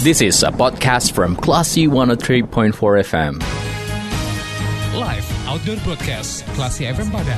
This 0.00 0.22
is 0.22 0.42
a 0.42 0.48
podcast 0.48 1.12
from 1.12 1.36
Classy 1.36 1.86
103.4 1.86 2.72
FM. 2.72 3.36
Live 4.96 5.28
Outdoor 5.46 5.76
Broadcast 5.84 6.40
Klasi 6.56 6.88
FM 6.88 7.12
Padang. 7.12 7.36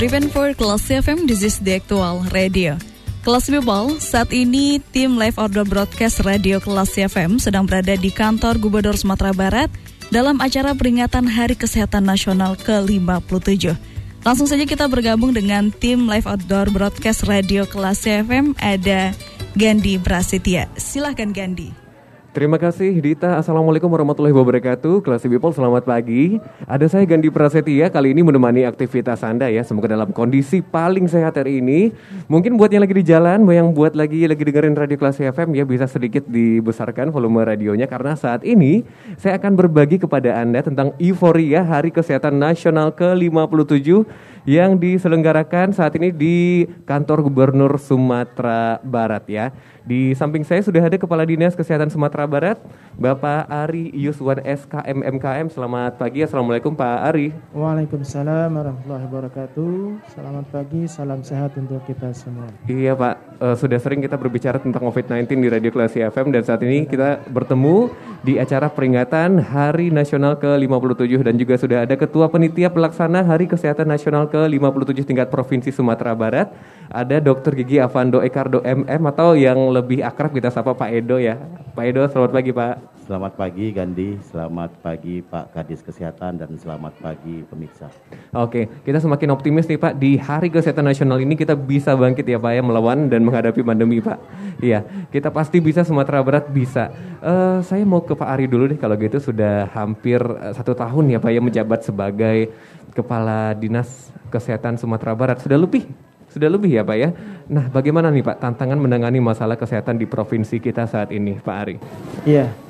Driven 0.00 0.24
oh 0.24 0.28
for 0.32 0.54
Classy 0.54 0.94
FM, 0.94 1.28
this 1.28 1.42
is 1.42 1.60
the 1.60 1.74
actual 1.74 2.24
radio. 2.32 2.78
Kelas 3.20 3.52
People, 3.52 4.00
saat 4.00 4.32
ini 4.32 4.80
tim 4.96 5.20
Live 5.20 5.36
Outdoor 5.36 5.68
Broadcast 5.68 6.24
Radio 6.24 6.56
Kelas 6.56 6.96
FM 6.96 7.36
sedang 7.36 7.68
berada 7.68 7.92
di 7.92 8.08
kantor 8.08 8.56
Gubernur 8.56 8.96
Sumatera 8.96 9.36
Barat 9.36 9.68
dalam 10.08 10.40
acara 10.40 10.72
peringatan 10.72 11.28
Hari 11.28 11.52
Kesehatan 11.52 12.08
Nasional 12.08 12.56
ke-57. 12.56 13.76
Langsung 14.24 14.48
saja 14.48 14.64
kita 14.64 14.88
bergabung 14.88 15.36
dengan 15.36 15.68
tim 15.68 16.08
Live 16.08 16.24
Outdoor 16.24 16.72
Broadcast 16.72 17.28
Radio 17.28 17.68
Kelas 17.68 18.08
FM 18.08 18.56
ada 18.56 19.12
Gandhi 19.52 20.00
Prasetya. 20.00 20.72
Silahkan 20.80 21.28
Gandhi. 21.28 21.89
Terima 22.30 22.62
kasih 22.62 22.94
Dita. 23.02 23.42
Assalamualaikum 23.42 23.90
warahmatullahi 23.90 24.30
wabarakatuh. 24.30 25.02
Kelas 25.02 25.26
People 25.26 25.50
selamat 25.50 25.82
pagi. 25.82 26.38
Ada 26.62 26.86
saya 26.86 27.02
Gandhi 27.02 27.26
Prasetya 27.26 27.90
kali 27.90 28.14
ini 28.14 28.22
menemani 28.22 28.62
aktivitas 28.62 29.26
Anda 29.26 29.50
ya. 29.50 29.66
Semoga 29.66 29.90
dalam 29.90 30.14
kondisi 30.14 30.62
paling 30.62 31.10
sehat 31.10 31.34
hari 31.34 31.58
ini. 31.58 31.90
Mungkin 32.30 32.54
buat 32.54 32.70
yang 32.70 32.86
lagi 32.86 32.94
di 32.94 33.02
jalan, 33.02 33.42
yang 33.50 33.74
buat 33.74 33.98
lagi 33.98 34.30
lagi 34.30 34.46
dengerin 34.46 34.78
radio 34.78 34.94
Kelas 34.94 35.18
FM 35.18 35.58
ya 35.58 35.66
bisa 35.66 35.90
sedikit 35.90 36.22
dibesarkan 36.30 37.10
volume 37.10 37.42
radionya 37.42 37.90
karena 37.90 38.14
saat 38.14 38.46
ini 38.46 38.86
saya 39.18 39.34
akan 39.34 39.58
berbagi 39.58 39.98
kepada 39.98 40.38
Anda 40.38 40.62
tentang 40.62 40.94
euforia 41.02 41.66
Hari 41.66 41.90
Kesehatan 41.90 42.38
Nasional 42.38 42.94
ke-57 42.94 44.06
yang 44.48 44.80
diselenggarakan 44.80 45.76
saat 45.76 45.96
ini 46.00 46.12
di 46.12 46.64
kantor 46.88 47.28
Gubernur 47.28 47.76
Sumatera 47.76 48.80
Barat 48.80 49.24
ya. 49.28 49.52
Di 49.80 50.12
samping 50.14 50.44
saya 50.44 50.60
sudah 50.60 50.86
ada 50.86 50.94
Kepala 51.00 51.24
Dinas 51.24 51.56
Kesehatan 51.56 51.88
Sumatera 51.88 52.28
Barat, 52.28 52.60
Bapak 53.00 53.48
Ari 53.48 53.90
Yuswan 53.96 54.38
SKM 54.44 55.02
MKM. 55.18 55.50
Selamat 55.50 55.96
pagi, 55.96 56.20
Assalamualaikum 56.20 56.76
Pak 56.76 57.10
Ari. 57.10 57.32
Waalaikumsalam 57.56 58.54
warahmatullahi 58.54 59.04
wabarakatuh. 59.08 59.72
Selamat 60.12 60.46
pagi, 60.52 60.84
salam 60.84 61.24
sehat 61.24 61.56
untuk 61.56 61.80
kita 61.88 62.12
semua. 62.12 62.52
Iya 62.68 62.92
Pak, 62.92 63.40
uh, 63.40 63.56
sudah 63.56 63.80
sering 63.80 64.04
kita 64.04 64.20
berbicara 64.20 64.60
tentang 64.60 64.84
COVID-19 64.84 65.26
di 65.26 65.48
Radio 65.48 65.70
Klasi 65.72 66.04
FM 66.04 66.28
dan 66.30 66.44
saat 66.44 66.60
ini 66.62 66.84
kita 66.84 67.24
bertemu 67.32 67.90
di 68.20 68.36
acara 68.36 68.68
peringatan 68.68 69.40
Hari 69.40 69.88
Nasional 69.88 70.36
ke-57 70.36 71.24
dan 71.24 71.34
juga 71.40 71.56
sudah 71.56 71.88
ada 71.88 71.96
Ketua 71.96 72.28
Penitia 72.28 72.68
Pelaksana 72.68 73.24
Hari 73.24 73.48
Kesehatan 73.48 73.88
Nasional 73.88 74.28
ke-57 74.46 75.04
tingkat 75.04 75.28
Provinsi 75.28 75.74
Sumatera 75.74 76.16
Barat. 76.16 76.48
Ada 76.88 77.20
Dr. 77.20 77.52
Gigi 77.58 77.76
Avando 77.82 78.22
Ekardo 78.24 78.64
MM 78.64 79.02
atau 79.10 79.36
yang 79.36 79.58
lebih 79.74 80.00
akrab 80.00 80.32
kita 80.32 80.48
sapa 80.48 80.72
Pak 80.72 80.90
Edo 80.92 81.20
ya. 81.20 81.36
Pak 81.76 81.84
Edo, 81.84 82.06
selamat 82.08 82.30
pagi 82.32 82.52
Pak. 82.54 82.99
Selamat 83.10 83.34
pagi 83.34 83.74
Gandhi, 83.74 84.22
selamat 84.22 84.86
pagi 84.86 85.18
Pak 85.18 85.50
Kadis 85.50 85.82
Kesehatan 85.82 86.38
dan 86.38 86.54
selamat 86.54 86.94
pagi 87.02 87.42
pemirsa. 87.42 87.90
Oke, 88.30 88.70
kita 88.86 89.02
semakin 89.02 89.34
optimis 89.34 89.66
nih 89.66 89.82
Pak 89.82 89.98
di 89.98 90.14
Hari 90.14 90.46
Kesehatan 90.46 90.86
Nasional 90.86 91.18
ini 91.18 91.34
kita 91.34 91.58
bisa 91.58 91.98
bangkit 91.98 92.22
ya 92.22 92.38
Pak 92.38 92.54
ya 92.54 92.62
melawan 92.62 93.10
dan 93.10 93.26
menghadapi 93.26 93.66
pandemi 93.66 93.98
Pak. 93.98 94.14
Iya, 94.62 94.86
kita 95.10 95.26
pasti 95.34 95.58
bisa 95.58 95.82
Sumatera 95.82 96.22
Barat 96.22 96.54
bisa. 96.54 96.94
Uh, 97.18 97.58
saya 97.66 97.82
mau 97.82 97.98
ke 97.98 98.14
Pak 98.14 98.30
Ari 98.30 98.46
dulu 98.46 98.70
deh 98.70 98.78
kalau 98.78 98.94
gitu 98.94 99.18
sudah 99.18 99.66
hampir 99.74 100.22
uh, 100.22 100.54
satu 100.54 100.78
tahun 100.78 101.10
ya 101.10 101.18
Pak 101.18 101.34
ya 101.34 101.42
menjabat 101.42 101.82
sebagai 101.82 102.54
Kepala 102.94 103.58
Dinas 103.58 104.14
Kesehatan 104.30 104.78
Sumatera 104.78 105.18
Barat. 105.18 105.42
Sudah 105.42 105.58
lebih 105.58 105.82
sudah 106.30 106.46
lebih 106.46 106.78
ya 106.78 106.86
Pak 106.86 106.94
ya. 106.94 107.10
Nah 107.50 107.66
bagaimana 107.74 108.06
nih 108.14 108.22
Pak 108.22 108.38
tantangan 108.38 108.78
menangani 108.78 109.18
masalah 109.18 109.58
kesehatan 109.58 109.98
di 109.98 110.06
provinsi 110.06 110.62
kita 110.62 110.86
saat 110.86 111.10
ini 111.10 111.42
Pak 111.42 111.56
Ari? 111.58 111.76
Iya, 112.22 112.69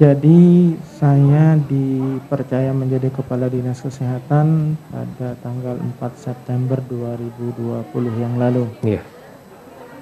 jadi 0.00 0.72
saya 0.96 1.60
dipercaya 1.60 2.72
menjadi 2.72 3.12
Kepala 3.12 3.52
Dinas 3.52 3.84
Kesehatan 3.84 4.80
pada 4.88 5.36
tanggal 5.44 5.76
4 5.76 6.00
September 6.16 6.80
2020 6.88 7.84
yang 8.16 8.40
lalu. 8.40 8.64
Iya. 8.80 9.04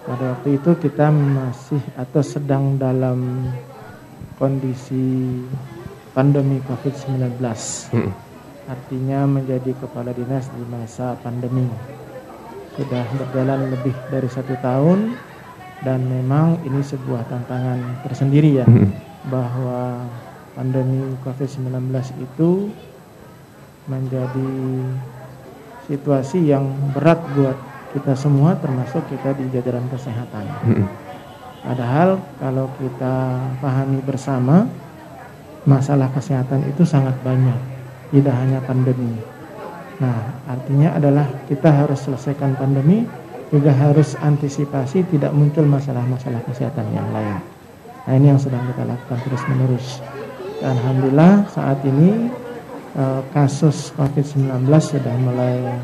Pada 0.07 0.39
waktu 0.39 0.55
itu 0.55 0.71
kita 0.79 1.11
masih 1.11 1.83
atau 1.99 2.23
sedang 2.23 2.79
dalam 2.79 3.51
kondisi 4.39 5.35
pandemi 6.15 6.63
COVID-19. 6.63 7.43
Hmm. 7.91 8.15
Artinya 8.71 9.27
menjadi 9.27 9.75
kepala 9.83 10.15
dinas 10.15 10.47
di 10.55 10.63
masa 10.71 11.19
pandemi 11.27 11.67
sudah 12.79 13.03
berjalan 13.19 13.75
lebih 13.75 13.97
dari 14.15 14.31
satu 14.31 14.55
tahun 14.63 15.19
dan 15.83 16.07
memang 16.07 16.63
ini 16.63 16.79
sebuah 16.87 17.27
tantangan 17.27 18.07
tersendiri 18.07 18.63
ya 18.63 18.67
hmm. 18.71 19.08
Bahwa 19.27 20.07
pandemi 20.55 21.19
COVID-19 21.27 21.91
itu 22.23 22.71
menjadi 23.91 24.53
situasi 25.91 26.47
yang 26.47 26.71
berat 26.95 27.19
buat 27.35 27.57
kita 27.97 28.15
semua 28.15 28.55
termasuk 28.61 29.03
kita 29.11 29.35
di 29.35 29.51
jajaran 29.51 29.89
kesehatan. 29.91 30.45
Hmm. 30.63 30.87
Padahal 31.65 32.23
kalau 32.39 32.71
kita 32.79 33.43
pahami 33.59 33.99
bersama 34.07 34.71
masalah 35.67 36.07
kesehatan 36.15 36.69
itu 36.71 36.87
sangat 36.87 37.19
banyak, 37.27 37.59
tidak 38.15 38.35
hanya 38.39 38.63
pandemi 38.63 39.19
Nah, 39.99 40.19
artinya 40.47 40.95
adalah 40.95 41.27
kita 41.51 41.75
harus 41.75 42.07
selesaikan 42.07 42.55
pandemi, 42.55 43.03
juga 43.51 43.75
harus 43.75 44.15
antisipasi 44.23 45.03
tidak 45.11 45.35
muncul 45.35 45.67
masalah-masalah 45.67 46.39
kesehatan 46.47 46.87
yang 46.95 47.09
lain. 47.11 47.43
Nah, 48.09 48.17
ini 48.17 48.33
yang 48.33 48.41
sedang 48.41 48.65
kita 48.65 48.89
lakukan 48.89 49.21
terus-menerus. 49.21 50.01
Dan 50.65 50.81
Alhamdulillah 50.81 51.45
saat 51.53 51.85
ini 51.85 52.33
eh, 52.97 53.21
kasus 53.37 53.93
COVID-19 54.01 54.65
sudah 54.81 55.15
mulai 55.21 55.77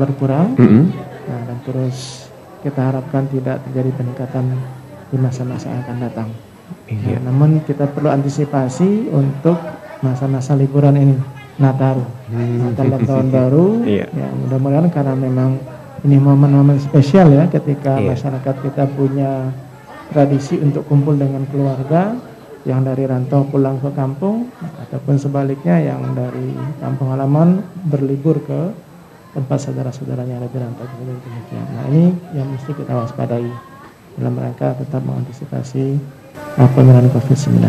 berkurang. 0.00 0.56
Mm 0.56 0.64
-hmm. 0.64 0.84
Nah, 1.28 1.40
dan 1.44 1.58
terus 1.68 2.26
kita 2.64 2.80
harapkan 2.88 3.28
tidak 3.28 3.60
terjadi 3.68 3.90
peningkatan 4.00 4.56
di 5.12 5.16
masa-masa 5.20 5.68
yang 5.68 5.84
akan 5.84 5.98
datang. 6.00 6.28
Iya. 6.88 7.20
Nah, 7.20 7.28
namun 7.28 7.60
kita 7.68 7.84
perlu 7.92 8.08
antisipasi 8.08 9.12
untuk 9.12 9.60
masa-masa 10.00 10.56
liburan 10.56 10.96
ini. 10.96 11.16
Nataru, 11.56 12.04
hmm. 12.32 12.68
Natal 12.68 12.86
dan 12.96 13.02
tahun 13.04 13.28
baru. 13.44 13.66
Iya. 13.84 14.08
Ya, 14.08 14.28
mudah-mudahan 14.28 14.88
karena 14.88 15.16
memang 15.16 15.60
ini 16.04 16.16
momen-momen 16.16 16.76
spesial 16.80 17.32
ya 17.32 17.44
ketika 17.48 17.96
iya. 17.96 18.12
masyarakat 18.12 18.54
kita 18.60 18.84
punya 18.92 19.52
tradisi 20.10 20.58
untuk 20.60 20.86
kumpul 20.86 21.18
dengan 21.18 21.42
keluarga 21.50 22.14
yang 22.66 22.82
dari 22.82 23.06
rantau 23.06 23.46
pulang 23.46 23.78
ke 23.78 23.94
kampung 23.94 24.50
ataupun 24.58 25.14
sebaliknya 25.22 25.78
yang 25.78 26.02
dari 26.18 26.50
kampung 26.82 27.14
halaman 27.14 27.62
berlibur 27.86 28.42
ke 28.42 28.74
tempat 29.38 29.58
saudara-saudaranya 29.70 30.42
ada 30.42 30.48
di 30.50 30.58
rantau 30.58 30.86
demikian. 30.98 31.66
Nah 31.76 31.84
ini 31.94 32.04
yang 32.34 32.50
mesti 32.50 32.74
kita 32.74 32.90
waspadai 32.90 33.46
dalam 34.16 34.34
rangka 34.34 34.74
tetap 34.80 35.04
mengantisipasi 35.04 36.00
penularan 36.72 37.12
COVID-19. 37.12 37.60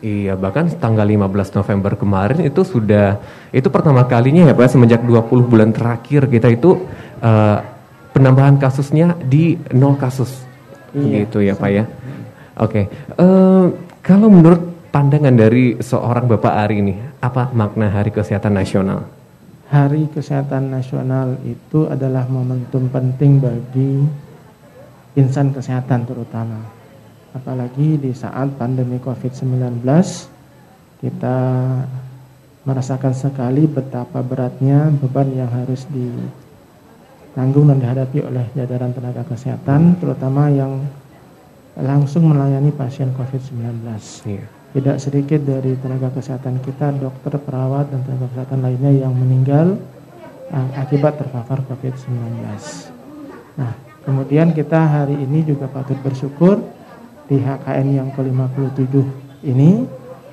Iya, 0.00 0.36
bahkan 0.36 0.68
tanggal 0.76 1.08
15 1.08 1.56
November 1.56 1.92
kemarin 1.96 2.40
itu 2.44 2.64
sudah 2.64 3.16
itu 3.52 3.68
pertama 3.72 4.04
kalinya 4.04 4.48
ya 4.48 4.54
Pak 4.56 4.76
semenjak 4.76 5.00
20 5.04 5.50
bulan 5.50 5.72
terakhir 5.72 6.28
kita 6.28 6.52
itu 6.52 6.84
uh, 7.24 7.58
penambahan 8.12 8.60
kasusnya 8.60 9.16
di 9.24 9.56
nol 9.72 9.96
kasus. 9.96 10.49
Iya, 10.94 11.24
gitu 11.24 11.38
ya 11.44 11.54
Pak 11.54 11.70
ya. 11.70 11.84
Oke. 12.60 12.84
Okay. 12.84 12.84
Uh, 13.16 13.24
eh, 13.24 13.66
kalau 14.00 14.28
menurut 14.32 14.62
pandangan 14.90 15.34
dari 15.34 15.78
seorang 15.78 16.26
Bapak 16.26 16.54
Ari 16.66 16.76
ini, 16.82 16.94
apa 17.22 17.52
makna 17.54 17.92
Hari 17.92 18.10
Kesehatan 18.10 18.56
Nasional? 18.56 19.06
Hari 19.70 20.10
Kesehatan 20.10 20.72
Nasional 20.72 21.38
itu 21.46 21.86
adalah 21.86 22.26
momentum 22.26 22.90
penting 22.90 23.38
bagi 23.38 24.02
insan 25.18 25.50
kesehatan 25.50 26.06
terutama 26.06 26.80
apalagi 27.34 27.98
di 27.98 28.10
saat 28.14 28.54
pandemi 28.58 28.98
COVID-19 28.98 29.82
kita 31.02 31.38
merasakan 32.66 33.14
sekali 33.16 33.64
betapa 33.66 34.20
beratnya 34.20 34.90
beban 34.92 35.30
yang 35.32 35.50
harus 35.50 35.86
ditanggung 37.40 37.72
dan 37.72 37.80
dihadapi 37.80 38.20
oleh 38.20 38.44
jajaran 38.52 38.92
tenaga 38.92 39.24
kesehatan 39.24 39.96
terutama 39.96 40.52
yang 40.52 40.84
langsung 41.80 42.28
melayani 42.28 42.68
pasien 42.68 43.16
COVID-19. 43.16 43.80
Iya. 44.28 44.44
Tidak 44.76 44.96
sedikit 45.00 45.40
dari 45.40 45.72
tenaga 45.80 46.12
kesehatan 46.12 46.60
kita, 46.60 46.92
dokter, 47.00 47.40
perawat, 47.40 47.88
dan 47.88 48.04
tenaga 48.04 48.28
kesehatan 48.36 48.60
lainnya 48.60 48.92
yang 48.92 49.16
meninggal 49.16 49.80
uh, 50.52 50.68
akibat 50.76 51.16
terpapar 51.16 51.64
COVID-19. 51.64 52.44
Nah, 53.56 53.72
Kemudian 54.00 54.56
kita 54.56 54.80
hari 54.80 55.12
ini 55.12 55.44
juga 55.44 55.68
patut 55.68 55.96
bersyukur 56.00 56.56
di 57.28 57.36
HKN 57.36 57.86
yang 58.00 58.08
ke-57 58.16 58.96
ini 59.44 59.84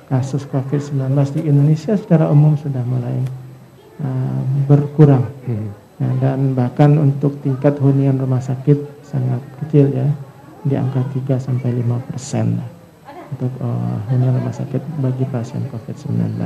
kasus 0.08 0.48
COVID-19 0.48 1.12
di 1.36 1.40
Indonesia 1.52 1.92
secara 2.00 2.32
umum 2.32 2.56
sudah 2.56 2.80
mulai 2.88 3.20
uh, 4.00 4.40
berkurang. 4.64 5.28
Hmm. 5.44 5.87
Nah, 5.98 6.12
dan 6.22 6.54
bahkan 6.54 6.94
untuk 6.94 7.42
tingkat 7.42 7.74
hunian 7.82 8.22
rumah 8.22 8.38
sakit 8.38 9.02
sangat 9.02 9.42
kecil 9.62 9.90
ya, 9.90 10.06
di 10.62 10.74
angka 10.78 11.02
3 11.10 11.42
sampai 11.42 11.74
5 11.74 12.06
persen 12.06 12.58
untuk 13.34 13.52
uh, 13.58 13.98
hunian 14.06 14.38
rumah 14.38 14.54
sakit 14.54 14.78
bagi 15.02 15.26
pasien 15.26 15.66
COVID-19. 15.68 16.38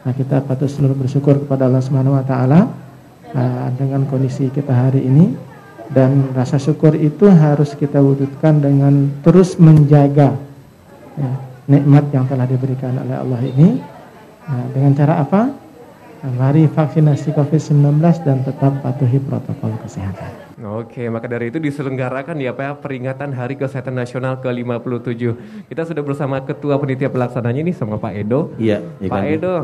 Nah, 0.00 0.12
kita 0.16 0.40
patut 0.46 0.70
selalu 0.70 1.04
bersyukur 1.04 1.36
kepada 1.44 1.66
Allah 1.66 1.82
Subhanahu 1.82 2.16
wa 2.16 2.24
taala 2.24 2.70
uh, 3.34 3.68
dengan 3.74 4.06
kondisi 4.08 4.48
kita 4.48 4.72
hari 4.72 5.02
ini 5.04 5.34
dan 5.90 6.30
rasa 6.32 6.56
syukur 6.56 6.94
itu 6.94 7.26
harus 7.26 7.74
kita 7.74 7.98
wujudkan 7.98 8.62
dengan 8.62 9.10
terus 9.26 9.58
menjaga 9.58 10.38
ya, 11.18 11.32
nikmat 11.66 12.06
yang 12.14 12.24
telah 12.30 12.46
diberikan 12.46 12.94
oleh 12.94 13.16
Allah 13.18 13.40
ini 13.42 13.68
nah, 14.46 14.64
dengan 14.70 14.92
cara 14.94 15.14
apa? 15.20 15.59
Mari 16.20 16.68
vaksinasi 16.68 17.32
COVID-19 17.32 17.96
dan 18.28 18.44
tetap 18.44 18.76
patuhi 18.84 19.16
protokol 19.24 19.72
kesehatan. 19.80 20.28
Oke, 20.60 21.08
maka 21.08 21.24
dari 21.24 21.48
itu 21.48 21.56
diselenggarakan 21.56 22.36
ya 22.36 22.52
Pak 22.52 22.60
ya, 22.60 22.72
peringatan 22.76 23.32
Hari 23.32 23.56
Kesehatan 23.56 23.96
Nasional 23.96 24.36
ke-57. 24.44 25.32
Kita 25.72 25.88
sudah 25.88 26.04
bersama 26.04 26.44
Ketua 26.44 26.76
Penitia 26.76 27.08
Pelaksananya 27.08 27.64
ini 27.64 27.72
sama 27.72 27.96
Pak 27.96 28.12
Edo. 28.12 28.52
Iya, 28.60 28.84
ya 29.00 29.08
Pak 29.08 29.22
kan? 29.24 29.32
Edo, 29.32 29.54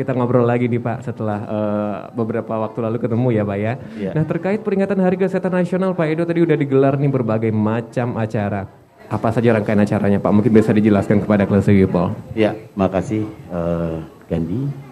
kita 0.00 0.16
ngobrol 0.16 0.48
lagi 0.48 0.64
nih 0.72 0.80
Pak 0.80 1.04
setelah 1.04 1.44
uh, 1.44 1.96
beberapa 2.16 2.56
waktu 2.56 2.80
lalu 2.80 2.96
ketemu 3.04 3.28
ya 3.36 3.44
Pak 3.44 3.58
ya. 3.60 3.72
Iya. 4.00 4.10
Nah, 4.16 4.24
terkait 4.24 4.64
peringatan 4.64 4.96
Hari 5.04 5.20
Kesehatan 5.20 5.52
Nasional 5.52 5.92
Pak 5.92 6.08
Edo 6.08 6.24
tadi 6.24 6.40
udah 6.40 6.56
digelar 6.56 6.96
nih 6.96 7.12
berbagai 7.12 7.52
macam 7.52 8.16
acara. 8.16 8.64
Apa 9.12 9.28
saja 9.28 9.52
rangkaian 9.52 9.84
acaranya 9.84 10.16
Pak? 10.16 10.32
Mungkin 10.32 10.52
bisa 10.56 10.72
dijelaskan 10.72 11.20
kepada 11.20 11.44
kelas 11.44 11.68
people. 11.68 12.16
Iya, 12.32 12.56
makasih 12.72 13.28
uh, 13.52 14.00
Gandhi 14.32 14.87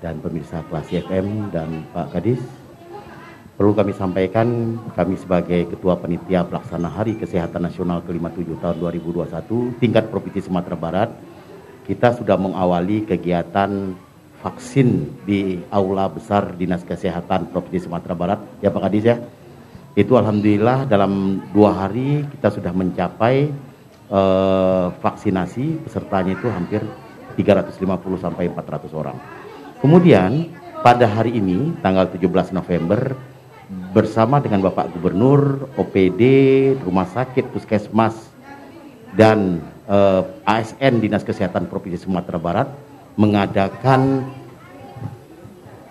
dan 0.00 0.18
pemirsa 0.18 0.64
kelas 0.66 0.88
FM 0.88 1.52
dan 1.52 1.84
Pak 1.92 2.16
Kadis 2.16 2.40
Perlu 3.60 3.76
kami 3.76 3.92
sampaikan, 3.92 4.48
kami 4.96 5.20
sebagai 5.20 5.68
Ketua 5.68 5.92
Penitia 6.00 6.48
Pelaksana 6.48 6.88
Hari 6.88 7.20
Kesehatan 7.20 7.68
Nasional 7.68 8.00
ke-57 8.08 8.56
tahun 8.56 8.80
2021 8.80 9.76
tingkat 9.76 10.08
Provinsi 10.08 10.48
Sumatera 10.48 10.80
Barat, 10.80 11.12
kita 11.84 12.16
sudah 12.16 12.40
mengawali 12.40 13.04
kegiatan 13.04 13.92
vaksin 14.40 15.12
di 15.28 15.60
Aula 15.68 16.08
Besar 16.08 16.56
Dinas 16.56 16.80
Kesehatan 16.88 17.52
Provinsi 17.52 17.84
Sumatera 17.84 18.16
Barat. 18.16 18.40
Ya 18.64 18.72
Pak 18.72 18.80
Kadis 18.88 19.04
ya, 19.04 19.20
itu 19.92 20.16
Alhamdulillah 20.16 20.88
dalam 20.88 21.44
dua 21.52 21.84
hari 21.84 22.24
kita 22.32 22.48
sudah 22.48 22.72
mencapai 22.72 23.44
eh, 24.08 24.86
vaksinasi 25.04 25.84
pesertanya 25.84 26.32
itu 26.32 26.48
hampir 26.48 26.80
350 27.36 27.76
sampai 28.24 28.48
400 28.48 28.88
orang. 28.96 29.39
Kemudian 29.80 30.52
pada 30.84 31.08
hari 31.08 31.40
ini 31.40 31.72
tanggal 31.80 32.04
17 32.04 32.52
November 32.52 33.16
bersama 33.96 34.36
dengan 34.36 34.60
Bapak 34.60 34.92
Gubernur, 34.92 35.72
OPD, 35.80 36.20
Rumah 36.84 37.08
Sakit, 37.08 37.48
Puskesmas, 37.48 38.12
dan 39.16 39.64
eh, 39.88 40.22
ASN 40.44 41.00
Dinas 41.00 41.24
Kesehatan 41.24 41.64
Provinsi 41.64 42.04
Sumatera 42.04 42.36
Barat 42.36 42.68
mengadakan 43.16 44.28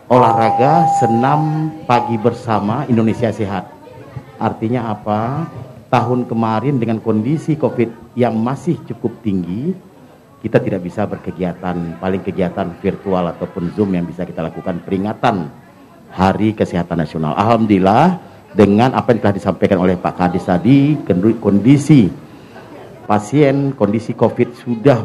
olahraga 0.06 0.86
senam 1.02 1.74
pagi 1.90 2.14
bersama 2.22 2.86
Indonesia 2.86 3.34
Sehat. 3.34 3.74
Artinya 4.38 4.94
apa? 4.94 5.50
Tahun 5.90 6.30
kemarin 6.30 6.78
dengan 6.78 7.02
kondisi 7.02 7.58
COVID 7.58 8.14
yang 8.14 8.38
masih 8.38 8.78
cukup 8.86 9.26
tinggi, 9.26 9.74
kita 10.40 10.58
tidak 10.64 10.82
bisa 10.88 11.04
berkegiatan, 11.04 12.00
paling 12.00 12.24
kegiatan 12.24 12.72
virtual 12.80 13.28
ataupun 13.36 13.76
Zoom 13.76 13.92
yang 13.96 14.08
bisa 14.08 14.24
kita 14.24 14.40
lakukan 14.40 14.80
peringatan 14.88 15.52
Hari 16.10 16.56
Kesehatan 16.56 17.04
Nasional. 17.04 17.36
Alhamdulillah 17.36 18.18
dengan 18.56 18.98
apa 18.98 19.14
yang 19.14 19.22
telah 19.22 19.36
disampaikan 19.36 19.78
oleh 19.78 20.00
Pak 20.00 20.16
Kadis 20.16 20.48
tadi, 20.48 20.98
kondisi 21.38 22.10
pasien, 23.06 23.76
kondisi 23.76 24.16
COVID 24.16 24.50
sudah 24.58 25.00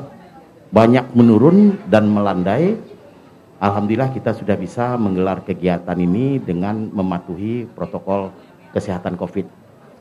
banyak 0.70 1.12
menurun 1.12 1.82
dan 1.90 2.08
melandai. 2.08 2.78
Alhamdulillah 3.58 4.12
kita 4.14 4.32
sudah 4.32 4.54
bisa 4.54 4.94
menggelar 5.00 5.42
kegiatan 5.42 5.96
ini 5.96 6.38
dengan 6.40 6.88
mematuhi 6.94 7.68
protokol 7.68 8.30
kesehatan 8.70 9.18
COVID. 9.18 9.46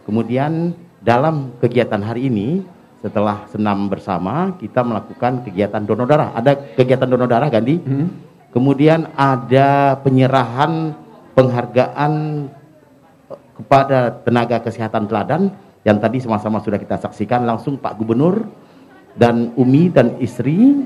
Kemudian 0.03 0.75
dalam 1.03 1.56
kegiatan 1.59 2.00
hari 2.00 2.27
ini 2.27 2.63
setelah 3.03 3.44
senam 3.51 3.91
bersama 3.91 4.55
kita 4.55 4.79
melakukan 4.79 5.44
kegiatan 5.44 5.83
donor 5.83 6.07
darah. 6.07 6.31
Ada 6.31 6.55
kegiatan 6.79 7.05
donor 7.05 7.27
darah 7.27 7.51
Gandhi? 7.51 7.77
Hmm 7.83 8.33
Kemudian 8.53 9.09
ada 9.17 9.97
penyerahan 10.05 10.94
penghargaan 11.33 12.45
kepada 13.57 14.13
tenaga 14.21 14.61
kesehatan 14.61 15.09
teladan 15.09 15.50
yang 15.81 15.97
tadi 15.97 16.21
sama-sama 16.21 16.61
sudah 16.61 16.77
kita 16.77 17.01
saksikan 17.01 17.50
langsung 17.50 17.81
Pak 17.81 17.97
Gubernur 17.97 18.45
dan 19.17 19.57
Umi 19.57 19.89
dan 19.89 20.21
istri 20.21 20.85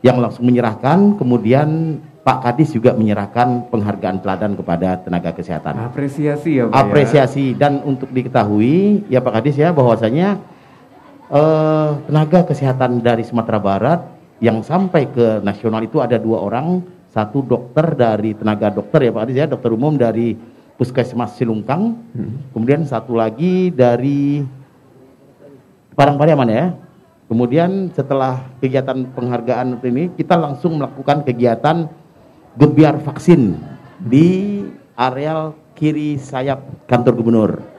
yang 0.00 0.16
langsung 0.16 0.48
menyerahkan 0.48 1.20
kemudian 1.20 2.00
Pak 2.24 2.44
Kadis 2.48 2.72
juga 2.72 2.96
menyerahkan 2.96 3.68
penghargaan 3.68 4.24
teladan 4.24 4.52
kepada 4.56 4.96
tenaga 5.04 5.36
kesehatan. 5.36 5.92
Apresiasi 5.92 6.56
ya 6.56 6.64
Pak 6.68 6.72
ya. 6.72 6.80
Apresiasi 6.88 7.44
ya? 7.52 7.68
dan 7.68 7.84
untuk 7.84 8.08
diketahui 8.16 9.04
ya 9.12 9.20
Pak 9.20 9.44
Kadis 9.44 9.60
ya 9.60 9.76
bahwasanya 9.76 10.40
eh, 11.32 11.90
tenaga 12.08 12.40
kesehatan 12.48 13.04
dari 13.04 13.24
Sumatera 13.24 13.60
Barat 13.60 14.00
yang 14.38 14.62
sampai 14.62 15.10
ke 15.10 15.42
nasional 15.42 15.82
itu 15.82 15.98
ada 15.98 16.16
dua 16.16 16.44
orang, 16.46 16.82
satu 17.10 17.42
dokter 17.42 17.98
dari 17.98 18.36
tenaga 18.36 18.70
dokter 18.70 19.08
ya 19.08 19.10
Pak 19.10 19.22
Adis 19.26 19.36
ya, 19.36 19.46
dokter 19.50 19.70
umum 19.74 19.98
dari 19.98 20.38
Puskesmas 20.78 21.34
Silungkang, 21.34 21.98
hmm. 22.14 22.54
kemudian 22.54 22.86
satu 22.86 23.18
lagi 23.18 23.74
dari 23.74 24.46
Padang 25.98 26.14
Pariaman 26.14 26.50
ya. 26.50 26.66
Kemudian 27.28 27.92
setelah 27.92 28.40
kegiatan 28.56 29.04
penghargaan 29.12 29.76
ini, 29.84 30.08
kita 30.16 30.32
langsung 30.32 30.80
melakukan 30.80 31.26
kegiatan 31.28 31.90
gebiar 32.56 32.96
vaksin 33.04 33.58
di 34.00 34.62
areal 34.96 35.52
kiri 35.76 36.16
sayap 36.16 36.88
kantor 36.88 37.12
gubernur 37.14 37.77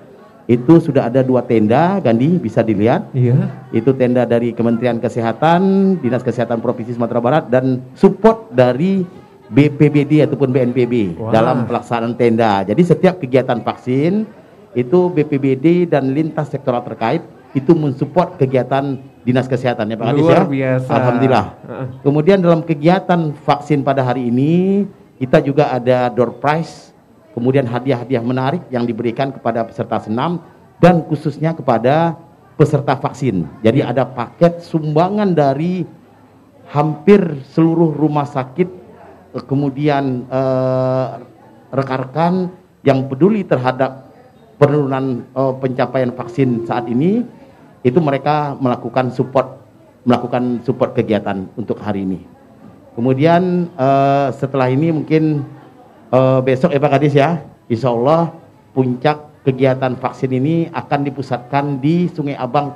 itu 0.49 0.81
sudah 0.81 1.05
ada 1.05 1.21
dua 1.21 1.45
tenda 1.45 2.01
Gandhi 2.01 2.41
bisa 2.41 2.65
dilihat 2.65 3.13
iya 3.13 3.37
itu 3.69 3.93
tenda 3.93 4.25
dari 4.25 4.49
Kementerian 4.49 4.97
Kesehatan 4.97 5.93
Dinas 6.01 6.25
Kesehatan 6.25 6.57
Provinsi 6.57 6.97
Sumatera 6.97 7.21
Barat 7.21 7.53
dan 7.53 7.85
support 7.93 8.49
dari 8.49 9.05
BPBD 9.53 10.25
ataupun 10.25 10.49
BNPB 10.49 11.21
wow. 11.21 11.29
dalam 11.29 11.69
pelaksanaan 11.69 12.17
tenda 12.17 12.65
jadi 12.65 12.81
setiap 12.81 13.21
kegiatan 13.21 13.61
vaksin 13.61 14.25
itu 14.73 15.13
BPBD 15.13 15.85
dan 15.85 16.17
lintas 16.17 16.49
sektoral 16.49 16.81
terkait 16.81 17.21
itu 17.53 17.73
mensupport 17.73 18.37
kegiatan 18.37 18.97
dinas 19.25 19.49
kesehatan 19.49 19.89
ya 19.89 19.97
Pak 19.97 20.13
Adis 20.13 20.25
ya. 20.25 20.41
biasa. 20.45 20.91
Alhamdulillah. 20.93 21.45
Kemudian 22.05 22.37
dalam 22.41 22.61
kegiatan 22.61 23.33
vaksin 23.33 23.81
pada 23.81 24.05
hari 24.05 24.29
ini 24.29 24.85
kita 25.17 25.41
juga 25.41 25.73
ada 25.73 26.07
door 26.13 26.37
prize 26.37 26.93
kemudian 27.33 27.65
hadiah-hadiah 27.65 28.23
menarik 28.23 28.63
yang 28.73 28.83
diberikan 28.83 29.29
kepada 29.33 29.65
peserta 29.65 30.01
senam 30.01 30.41
dan 30.79 31.03
khususnya 31.05 31.53
kepada 31.53 32.15
peserta 32.59 32.95
vaksin. 32.99 33.47
Jadi 33.63 33.79
ada 33.79 34.03
paket 34.03 34.59
sumbangan 34.63 35.31
dari 35.31 35.87
hampir 36.69 37.41
seluruh 37.55 37.95
rumah 37.95 38.27
sakit, 38.27 38.69
eh, 39.35 39.43
kemudian 39.47 40.27
eh, 40.27 41.07
rekan-rekan 41.71 42.51
yang 42.83 43.07
peduli 43.07 43.43
terhadap 43.45 44.11
penurunan 44.59 45.23
eh, 45.23 45.53
pencapaian 45.59 46.11
vaksin 46.11 46.67
saat 46.67 46.87
ini, 46.91 47.23
itu 47.83 47.99
mereka 48.03 48.59
melakukan 48.59 49.15
support 49.15 49.59
melakukan 50.07 50.63
support 50.63 50.95
kegiatan 50.95 51.47
untuk 51.59 51.79
hari 51.79 52.03
ini. 52.03 52.19
Kemudian 52.95 53.71
eh, 53.71 54.27
setelah 54.35 54.67
ini 54.67 54.91
mungkin 54.91 55.47
uh, 56.13 56.39
besok 56.43 56.73
ya 56.73 56.79
Pak 56.81 56.91
Kadis 56.97 57.13
ya, 57.15 57.41
insya 57.69 57.93
Allah 57.93 58.33
puncak 58.73 59.43
kegiatan 59.45 59.97
vaksin 59.97 60.31
ini 60.35 60.69
akan 60.69 60.99
dipusatkan 61.07 61.79
di 61.81 62.09
Sungai 62.11 62.37
Abang, 62.37 62.75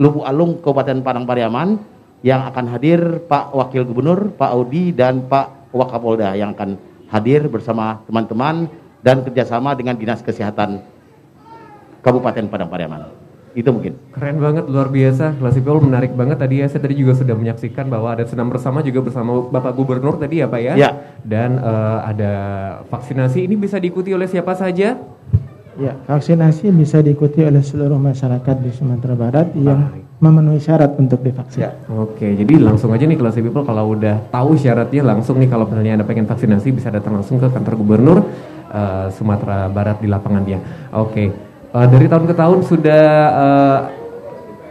Lubu 0.00 0.24
Alung, 0.26 0.58
Kabupaten 0.58 1.04
Padang 1.04 1.28
Pariaman, 1.28 1.78
yang 2.22 2.46
akan 2.46 2.70
hadir 2.70 3.22
Pak 3.26 3.52
Wakil 3.54 3.86
Gubernur, 3.86 4.32
Pak 4.34 4.50
Audi, 4.50 4.94
dan 4.94 5.26
Pak 5.26 5.74
Wakapolda 5.74 6.34
yang 6.38 6.54
akan 6.54 6.78
hadir 7.10 7.46
bersama 7.50 8.00
teman-teman 8.08 8.70
dan 9.04 9.20
kerjasama 9.26 9.74
dengan 9.74 9.98
Dinas 9.98 10.22
Kesehatan 10.24 10.80
Kabupaten 12.00 12.46
Padang 12.48 12.70
Pariaman. 12.70 13.21
Itu 13.52 13.68
mungkin. 13.68 14.00
Keren 14.16 14.40
banget, 14.40 14.64
luar 14.64 14.88
biasa. 14.88 15.36
Kelas 15.36 15.54
people 15.60 15.84
menarik 15.84 16.16
banget 16.16 16.40
tadi 16.40 16.64
ya. 16.64 16.66
Saya 16.72 16.80
tadi 16.80 16.96
juga 16.96 17.12
sudah 17.12 17.36
menyaksikan 17.36 17.86
bahwa 17.92 18.16
ada 18.16 18.24
senam 18.24 18.48
bersama 18.48 18.80
juga 18.80 19.04
bersama 19.04 19.44
Bapak 19.44 19.76
Gubernur 19.76 20.16
tadi 20.16 20.40
ya 20.40 20.48
Pak 20.48 20.60
ya. 20.60 20.74
Ya. 20.76 20.90
Dan 21.20 21.60
uh, 21.60 22.00
ada 22.00 22.32
vaksinasi 22.88 23.44
ini 23.44 23.60
bisa 23.60 23.76
diikuti 23.76 24.16
oleh 24.16 24.24
siapa 24.24 24.56
saja? 24.56 24.96
Ya, 25.72 25.96
vaksinasi 26.04 26.68
bisa 26.72 27.00
diikuti 27.00 27.40
oleh 27.40 27.64
seluruh 27.64 27.96
masyarakat 27.96 28.56
di 28.60 28.70
Sumatera 28.76 29.16
Barat 29.16 29.56
yang 29.56 30.04
memenuhi 30.20 30.60
syarat 30.60 30.94
untuk 31.00 31.24
divaksin. 31.24 31.64
Ya. 31.64 31.72
Oke, 31.88 32.28
jadi 32.36 32.60
langsung 32.60 32.92
aja 32.92 33.08
nih 33.08 33.16
kelas 33.16 33.40
people 33.40 33.64
kalau 33.64 33.96
udah 33.96 34.20
tahu 34.28 34.54
syaratnya 34.60 35.00
langsung 35.00 35.40
nih 35.40 35.48
kalau 35.48 35.64
misalnya 35.64 35.96
Anda 36.00 36.06
pengen 36.06 36.28
vaksinasi 36.28 36.76
bisa 36.76 36.92
datang 36.92 37.16
langsung 37.16 37.40
ke 37.40 37.48
kantor 37.48 37.74
gubernur 37.80 38.18
eh, 38.68 39.06
Sumatera 39.16 39.72
Barat 39.72 39.98
di 40.04 40.08
lapangannya. 40.12 40.92
Oke. 40.92 41.51
Eh, 41.72 41.86
dari 41.88 42.04
tahun 42.04 42.24
ke 42.28 42.34
tahun 42.36 42.58
sudah 42.68 43.04
eh, 43.32 43.78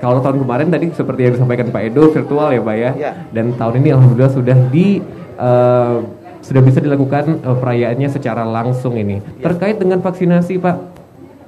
kalau 0.01 0.21
tahun 0.21 0.37
kemarin 0.41 0.69
tadi 0.69 0.89
seperti 0.93 1.29
yang 1.29 1.33
disampaikan 1.33 1.69
Pak 1.73 1.81
Edo 1.81 2.09
virtual 2.13 2.53
ya 2.53 2.61
Pak 2.61 2.75
ya. 2.77 2.91
Ya. 2.93 3.11
Dan 3.33 3.57
tahun 3.57 3.81
ini 3.81 3.89
alhamdulillah 3.93 4.33
sudah 4.33 4.57
di 4.69 5.01
eh, 5.37 5.95
sudah 6.41 6.61
bisa 6.61 6.77
dilakukan 6.81 7.41
eh, 7.41 7.57
perayaannya 7.57 8.09
secara 8.09 8.45
langsung 8.45 8.97
ini. 8.97 9.17
Terkait 9.41 9.81
dengan 9.81 10.01
vaksinasi 10.01 10.61
Pak, 10.61 10.75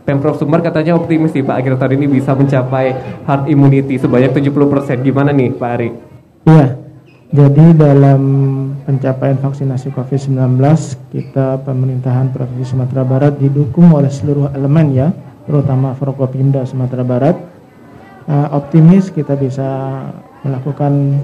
Pemprov 0.10 0.42
Sumbar 0.42 0.66
katanya 0.66 0.98
optimis 0.98 1.34
nih 1.38 1.46
Pak 1.46 1.56
akhir 1.62 1.74
tahun 1.78 1.94
ini 2.02 2.08
bisa 2.22 2.34
mencapai 2.34 2.98
herd 3.26 3.44
immunity 3.46 4.02
sebanyak 4.02 4.34
70%. 4.34 5.06
Gimana 5.06 5.30
nih 5.34 5.50
Pak 5.54 5.70
Ari? 5.70 5.90
Iya, 6.44 6.66
jadi 7.32 7.66
dalam 7.72 8.22
pencapaian 8.84 9.40
vaksinasi 9.40 9.96
COVID-19 9.96 10.60
kita 11.14 11.62
pemerintahan 11.64 12.36
Provinsi 12.36 12.76
Sumatera 12.76 13.08
Barat 13.08 13.40
didukung 13.40 13.96
oleh 13.96 14.12
seluruh 14.12 14.52
elemen 14.52 14.92
ya, 14.92 15.08
terutama 15.48 15.96
Forkopimda 15.96 16.66
Sumatera 16.68 17.04
Barat. 17.04 17.38
Eh, 18.24 18.48
optimis 18.56 19.12
kita 19.12 19.36
bisa 19.36 19.68
melakukan 20.48 21.20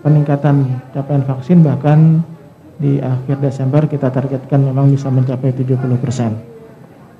peningkatan 0.00 0.80
capaian 0.96 1.24
vaksin 1.28 1.60
bahkan 1.60 2.24
di 2.78 3.02
akhir 3.02 3.42
Desember 3.42 3.84
kita 3.84 4.08
targetkan 4.08 4.64
memang 4.64 4.88
bisa 4.88 5.10
mencapai 5.10 5.52
70 5.52 5.98
persen. 5.98 6.38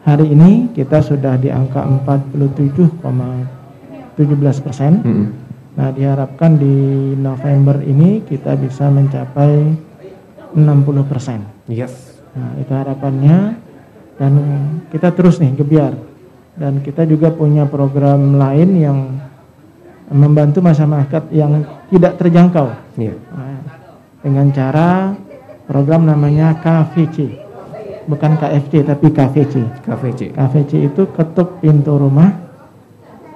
Hari 0.07 0.31
ini 0.31 0.73
kita 0.73 1.05
sudah 1.05 1.37
di 1.37 1.53
angka 1.53 1.85
47,17 1.85 4.65
persen. 4.65 4.93
Mm-mm. 5.05 5.29
Nah, 5.77 5.93
diharapkan 5.93 6.57
di 6.57 7.13
November 7.19 7.83
ini 7.85 8.25
kita 8.25 8.57
bisa 8.57 8.89
mencapai 8.89 9.77
60 10.57 11.11
persen. 11.11 11.45
Yes. 11.69 12.17
Nah, 12.33 12.57
itu 12.57 12.73
harapannya 12.73 13.68
dan 14.19 14.33
kita 14.91 15.15
terus 15.15 15.39
nih 15.39 15.55
gebiar. 15.55 15.95
Dan 16.59 16.83
kita 16.83 17.07
juga 17.07 17.31
punya 17.31 17.71
program 17.71 18.35
lain 18.35 18.71
yang 18.75 18.99
membantu 20.11 20.59
masyarakat 20.59 21.31
yang 21.31 21.63
tidak 21.87 22.19
terjangkau. 22.19 22.75
Iya. 22.99 23.15
Nah, 23.15 23.63
dengan 24.27 24.51
cara 24.51 25.15
program 25.71 26.03
namanya 26.11 26.59
KVC 26.59 27.47
bukan 28.09 28.41
KFC 28.41 28.83
tapi 28.83 29.13
KVC 29.13 29.55
KVC. 29.85 30.21
KVC 30.35 30.73
itu 30.89 31.03
ketuk 31.13 31.61
pintu 31.61 31.95
rumah 32.01 32.33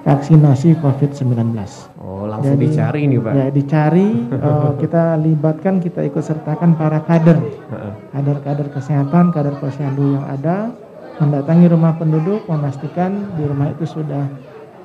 vaksinasi 0.03 0.81
COVID-19 0.81 1.92
Oh, 2.13 2.29
langsung 2.29 2.61
Jadi, 2.61 2.69
dicari 2.69 3.01
nih 3.09 3.19
Pak. 3.25 3.33
Ya 3.33 3.47
dicari, 3.49 4.07
eh, 4.45 4.71
kita 4.77 5.17
libatkan, 5.17 5.81
kita 5.81 6.05
ikut 6.05 6.21
sertakan 6.21 6.77
para 6.77 7.01
kader, 7.01 7.41
kader-kader 8.13 8.69
kesehatan, 8.69 9.33
kader 9.33 9.57
posyandu 9.57 10.21
yang 10.21 10.25
ada, 10.29 10.69
mendatangi 11.17 11.65
rumah 11.73 11.97
penduduk, 11.97 12.45
memastikan 12.45 13.33
di 13.33 13.43
rumah 13.49 13.73
itu 13.73 13.89
sudah 13.89 14.29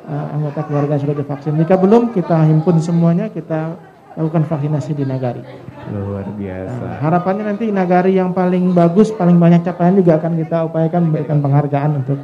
eh, 0.09 0.27
anggota 0.33 0.65
keluarga 0.65 0.97
sudah 0.97 1.13
divaksin. 1.21 1.61
Jika 1.61 1.77
belum, 1.77 2.17
kita 2.17 2.49
himpun 2.49 2.81
semuanya, 2.81 3.29
kita 3.29 3.77
lakukan 4.17 4.49
vaksinasi 4.49 4.97
di 4.97 5.05
Nagari. 5.05 5.45
Luar 5.93 6.25
biasa. 6.33 7.05
Harapannya 7.05 7.45
nanti 7.45 7.69
Nagari 7.69 8.17
yang 8.17 8.33
paling 8.33 8.73
bagus, 8.73 9.13
paling 9.13 9.37
banyak 9.37 9.69
capaian 9.69 10.01
juga 10.01 10.17
akan 10.17 10.33
kita 10.33 10.65
upayakan 10.65 11.13
memberikan 11.13 11.45
penghargaan 11.45 11.91
untuk 12.01 12.19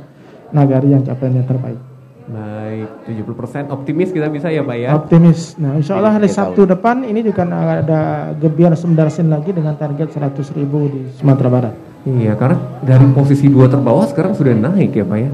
Nagari 0.48 0.96
yang 0.96 1.04
capaiannya 1.04 1.44
terbaik. 1.44 1.93
Baik, 2.24 3.04
70% 3.04 3.68
optimis 3.68 4.08
kita 4.08 4.32
bisa 4.32 4.48
ya 4.48 4.64
Pak 4.64 4.76
ya. 4.80 4.90
Optimis. 4.96 5.60
Nah, 5.60 5.76
insya 5.76 6.00
Allah 6.00 6.16
hari 6.16 6.32
Kita 6.32 6.40
Sabtu 6.40 6.64
depan 6.64 7.04
ini 7.04 7.20
juga 7.20 7.44
ada 7.44 8.32
gebiar 8.32 8.72
Sumdarsin 8.80 9.28
lagi 9.28 9.52
dengan 9.52 9.76
target 9.76 10.08
100 10.08 10.32
ribu 10.56 10.88
di 10.88 11.04
Sumatera 11.20 11.48
Barat. 11.52 11.74
Iya, 12.04 12.32
karena 12.36 12.80
dari 12.80 13.04
posisi 13.12 13.48
dua 13.48 13.68
terbawah 13.68 14.08
sekarang 14.08 14.32
sudah 14.32 14.56
naik 14.56 14.96
ya 14.96 15.04
Pak 15.04 15.18
ya. 15.20 15.30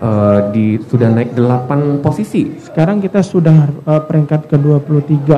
Eh, 0.00 0.38
di 0.56 0.66
sudah 0.80 1.12
naik 1.12 1.36
8 1.36 2.00
posisi. 2.00 2.56
Sekarang 2.56 3.04
kita 3.04 3.20
sudah 3.20 3.68
eh, 3.68 4.00
peringkat 4.00 4.48
ke-23 4.48 5.28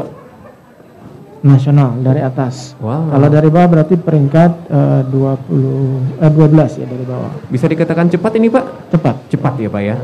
nasional 1.43 1.99
dari 1.99 2.23
atas. 2.23 2.79
Wow. 2.79 3.11
Kalau 3.11 3.27
dari 3.27 3.51
bawah 3.51 3.69
berarti 3.75 3.99
peringkat 3.99 4.71
eh, 4.71 5.03
20 5.11 6.23
eh 6.23 6.31
12 6.31 6.79
ya 6.79 6.87
dari 6.87 7.03
bawah. 7.03 7.33
Bisa 7.51 7.67
dikatakan 7.67 8.07
cepat 8.07 8.39
ini 8.39 8.47
Pak? 8.55 8.95
Cepat. 8.95 9.17
Cepat 9.35 9.55
ya 9.59 9.67
Pak 9.67 9.83
ya. 9.83 9.99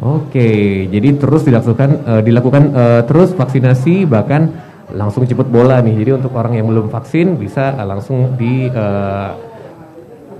Oke, 0.00 0.88
jadi 0.88 1.12
terus 1.20 1.44
dilakukan 1.44 1.90
eh, 2.08 2.22
dilakukan 2.24 2.62
eh, 2.72 3.02
terus 3.04 3.36
vaksinasi 3.36 4.08
bahkan 4.08 4.48
langsung 4.96 5.28
jemput 5.28 5.52
bola 5.52 5.84
nih. 5.84 5.92
Jadi 6.00 6.10
untuk 6.16 6.32
orang 6.32 6.56
yang 6.56 6.72
belum 6.72 6.88
vaksin 6.88 7.36
bisa 7.36 7.76
eh, 7.76 7.84
langsung 7.84 8.32
di 8.40 8.64
eh, 8.64 9.30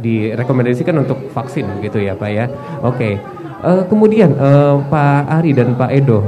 direkomendasikan 0.00 1.04
untuk 1.04 1.28
vaksin 1.36 1.68
gitu 1.84 2.00
ya 2.00 2.16
Pak 2.16 2.30
ya. 2.32 2.48
Oke. 2.80 3.20
Eh, 3.60 3.82
kemudian 3.92 4.32
eh, 4.32 4.74
Pak 4.88 5.28
Ari 5.28 5.52
dan 5.52 5.76
Pak 5.76 5.90
Edo. 5.92 6.24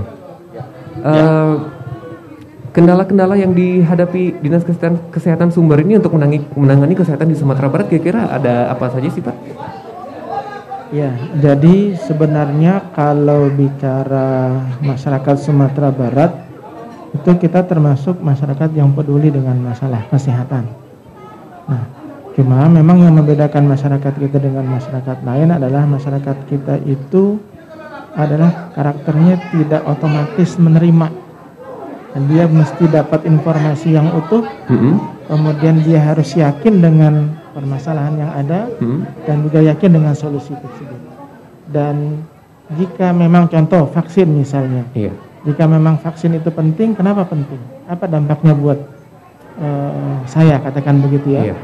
eh, 1.01 1.55
Kendala-kendala 2.73 3.37
yang 3.37 3.53
dihadapi 3.53 4.41
Dinas 4.41 4.65
Kesehatan, 4.65 5.13
Kesehatan 5.13 5.53
Sumber 5.53 5.77
ini 5.85 6.01
untuk 6.01 6.17
menangi- 6.17 6.49
menangani 6.57 6.97
kesehatan 6.97 7.29
di 7.29 7.37
Sumatera 7.37 7.69
Barat 7.69 7.93
kira-kira 7.93 8.33
ada 8.33 8.73
apa 8.73 8.89
saja 8.89 9.13
sih 9.13 9.21
Pak? 9.21 9.37
Ya, 10.93 11.09
jadi 11.41 11.97
sebenarnya 11.97 12.93
kalau 12.93 13.49
bicara 13.49 14.61
masyarakat 14.85 15.41
Sumatera 15.41 15.89
Barat 15.89 16.37
itu 17.17 17.33
kita 17.41 17.65
termasuk 17.65 18.21
masyarakat 18.21 18.77
yang 18.77 18.93
peduli 18.93 19.33
dengan 19.33 19.57
masalah 19.57 20.05
kesehatan. 20.13 20.69
Nah, 21.65 21.89
cuma 22.37 22.69
memang 22.69 23.09
yang 23.09 23.17
membedakan 23.17 23.73
masyarakat 23.73 24.13
kita 24.21 24.37
dengan 24.37 24.69
masyarakat 24.69 25.25
lain 25.25 25.49
adalah 25.57 25.89
masyarakat 25.89 26.37
kita 26.53 26.85
itu 26.85 27.41
adalah 28.13 28.69
karakternya 28.77 29.41
tidak 29.49 29.81
otomatis 29.89 30.61
menerima. 30.61 31.09
Dan 32.13 32.23
dia 32.29 32.45
mesti 32.45 32.85
dapat 32.93 33.25
informasi 33.25 33.97
yang 33.97 34.13
utuh, 34.13 34.45
Mm-mm. 34.69 35.01
kemudian 35.25 35.81
dia 35.81 36.05
harus 36.05 36.37
yakin 36.37 36.85
dengan 36.85 37.41
permasalahan 37.53 38.15
yang 38.17 38.33
ada, 38.33 38.67
Mm. 38.81 39.01
dan 39.29 39.37
juga 39.45 39.59
yakin 39.63 39.91
dengan 39.93 40.15
solusi 40.17 40.57
tersebut. 40.57 41.01
Dan 41.69 42.25
jika 42.75 43.13
memang 43.13 43.47
contoh 43.49 43.87
vaksin 43.93 44.29
misalnya, 44.33 44.89
Iya. 44.97 45.13
jika 45.45 45.69
memang 45.69 46.01
vaksin 46.01 46.33
itu 46.33 46.49
penting, 46.49 46.97
kenapa 46.97 47.29
penting? 47.29 47.61
Apa 47.87 48.09
dampaknya 48.09 48.57
buat 48.57 48.81
eh, 49.53 50.17
saya 50.25 50.57
katakan 50.65 51.05
begitu 51.05 51.37
ya? 51.37 51.53
Iya. 51.53 51.57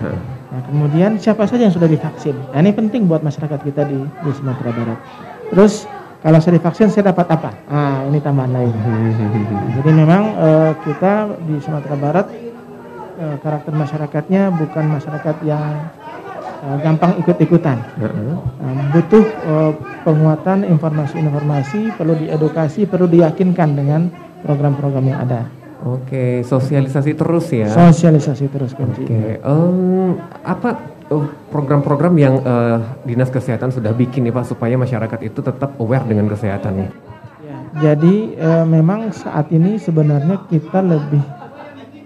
Nah, 0.48 0.60
kemudian 0.64 1.16
siapa 1.16 1.48
saja 1.48 1.68
yang 1.68 1.72
sudah 1.72 1.88
divaksin? 1.88 2.36
Nah, 2.52 2.60
ini 2.60 2.72
penting 2.72 3.08
buat 3.08 3.24
masyarakat 3.24 3.60
kita 3.64 3.84
di, 3.88 3.96
di 4.00 4.30
Sumatera 4.36 4.72
Barat. 4.72 4.98
Terus 5.48 5.88
kalau 6.20 6.36
saya 6.36 6.60
divaksin 6.60 6.92
saya 6.92 7.12
dapat 7.12 7.28
apa? 7.32 7.52
Ah, 7.68 8.04
ini 8.08 8.20
tambahan 8.20 8.52
lain. 8.52 8.72
Nah, 8.76 9.08
jadi 9.80 9.90
memang 9.92 10.22
eh, 10.36 10.72
kita 10.84 11.12
di 11.48 11.56
Sumatera 11.64 11.96
Barat 11.96 12.26
eh, 13.18 13.36
karakter 13.42 13.74
masyarakatnya 13.74 14.42
bukan 14.54 14.84
masyarakat 14.94 15.36
yang 15.42 15.90
eh, 16.62 16.78
gampang 16.80 17.18
ikut-ikutan. 17.20 17.82
Butuh 18.94 19.24
eh, 19.26 19.72
penguatan 20.06 20.64
informasi-informasi, 20.64 21.98
perlu 21.98 22.14
diedukasi, 22.16 22.86
perlu 22.86 23.10
diyakinkan 23.10 23.70
dengan 23.74 24.08
program-program 24.46 25.04
yang 25.04 25.20
ada. 25.26 25.42
Oke, 25.86 26.42
sosialisasi 26.42 27.14
terus 27.14 27.46
ya. 27.54 27.70
Sosialisasi 27.70 28.50
terus 28.50 28.74
kunci. 28.74 29.06
Oke, 29.06 29.38
em, 29.38 30.18
apa 30.42 30.74
eh, 31.06 31.26
program-program 31.54 32.14
yang 32.18 32.34
eh, 32.42 32.78
dinas 33.06 33.30
kesehatan 33.30 33.70
sudah 33.70 33.94
bikin 33.94 34.26
nih 34.26 34.34
pak 34.34 34.50
supaya 34.50 34.74
masyarakat 34.74 35.20
itu 35.22 35.38
tetap 35.38 35.78
aware 35.78 36.02
dengan 36.02 36.26
kesehatannya? 36.26 36.88
Ya, 37.46 37.56
jadi 37.78 38.16
eh, 38.34 38.64
memang 38.66 39.14
saat 39.14 39.54
ini 39.54 39.78
sebenarnya 39.78 40.50
kita 40.50 40.82
lebih 40.82 41.22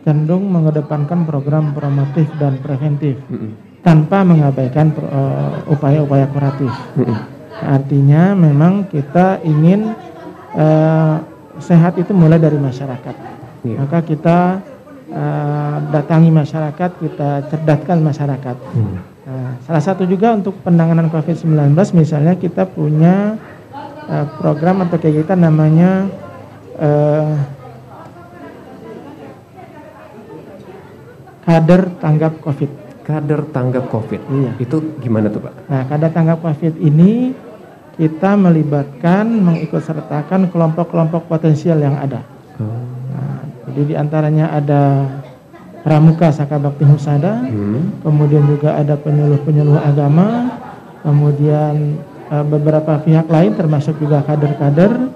cenderung 0.02 0.50
mengedepankan 0.50 1.22
program 1.26 1.70
promotif 1.74 2.26
dan 2.36 2.58
preventif 2.58 3.18
Mm-mm. 3.30 3.82
tanpa 3.86 4.26
mengabaikan 4.26 4.90
eh, 4.94 5.72
upaya-upaya 5.72 6.26
kuratif. 6.30 6.72
Mm-mm. 6.98 7.18
Artinya 7.62 8.34
memang 8.34 8.90
kita 8.90 9.38
ingin 9.46 9.94
eh, 10.58 11.16
sehat 11.62 11.94
itu 11.98 12.10
mulai 12.10 12.42
dari 12.42 12.58
masyarakat. 12.58 13.14
Iya. 13.62 13.76
Maka 13.78 13.98
kita 14.02 14.38
eh, 15.06 15.76
datangi 15.94 16.30
masyarakat, 16.34 16.90
kita 16.98 17.30
cerdaskan 17.52 17.98
masyarakat. 18.02 18.56
Hmm. 18.74 18.98
Nah, 19.22 19.54
salah 19.62 19.78
satu 19.78 20.02
juga 20.02 20.34
untuk 20.34 20.58
penanganan 20.66 21.06
COVID-19 21.06 21.78
misalnya 21.94 22.34
kita 22.34 22.66
punya 22.66 23.38
eh, 24.10 24.26
program 24.42 24.82
atau 24.82 24.98
kegiatan 24.98 25.38
namanya 25.38 26.10
eh, 26.74 27.61
kader 31.42 31.98
tanggap 31.98 32.38
COVID. 32.40 32.70
kader 33.02 33.50
tanggap 33.50 33.90
COVID. 33.90 34.20
Iya. 34.30 34.50
Itu 34.62 34.78
gimana 35.02 35.26
tuh 35.26 35.42
Pak? 35.42 35.66
Nah, 35.66 35.82
kader 35.90 36.10
tanggap 36.14 36.38
COVID 36.38 36.78
ini 36.78 37.34
kita 37.98 38.38
melibatkan, 38.38 39.26
mengikutsertakan 39.26 40.48
kelompok-kelompok 40.54 41.26
potensial 41.26 41.82
yang 41.82 41.98
ada. 41.98 42.22
Nah, 42.62 43.42
jadi 43.68 43.80
di 43.90 43.94
antaranya 43.98 44.54
ada 44.54 44.82
Pramuka 45.82 46.30
Sakabakti 46.30 46.86
Husada, 46.86 47.42
Hmm. 47.42 47.98
kemudian 48.06 48.46
juga 48.46 48.78
ada 48.78 48.94
penyuluh-penyuluh 48.94 49.82
agama, 49.82 50.56
kemudian 51.02 51.98
eh, 52.32 52.44
beberapa 52.46 53.02
pihak 53.02 53.26
lain 53.26 53.52
termasuk 53.58 53.98
juga 53.98 54.22
kader-kader 54.22 55.10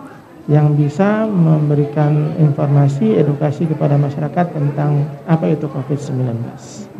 yang 0.46 0.78
bisa 0.78 1.26
memberikan 1.26 2.38
informasi, 2.38 3.18
edukasi 3.18 3.66
kepada 3.66 3.98
masyarakat 3.98 4.54
tentang 4.54 5.02
apa 5.26 5.50
itu 5.50 5.66
COVID-19. 5.66 6.22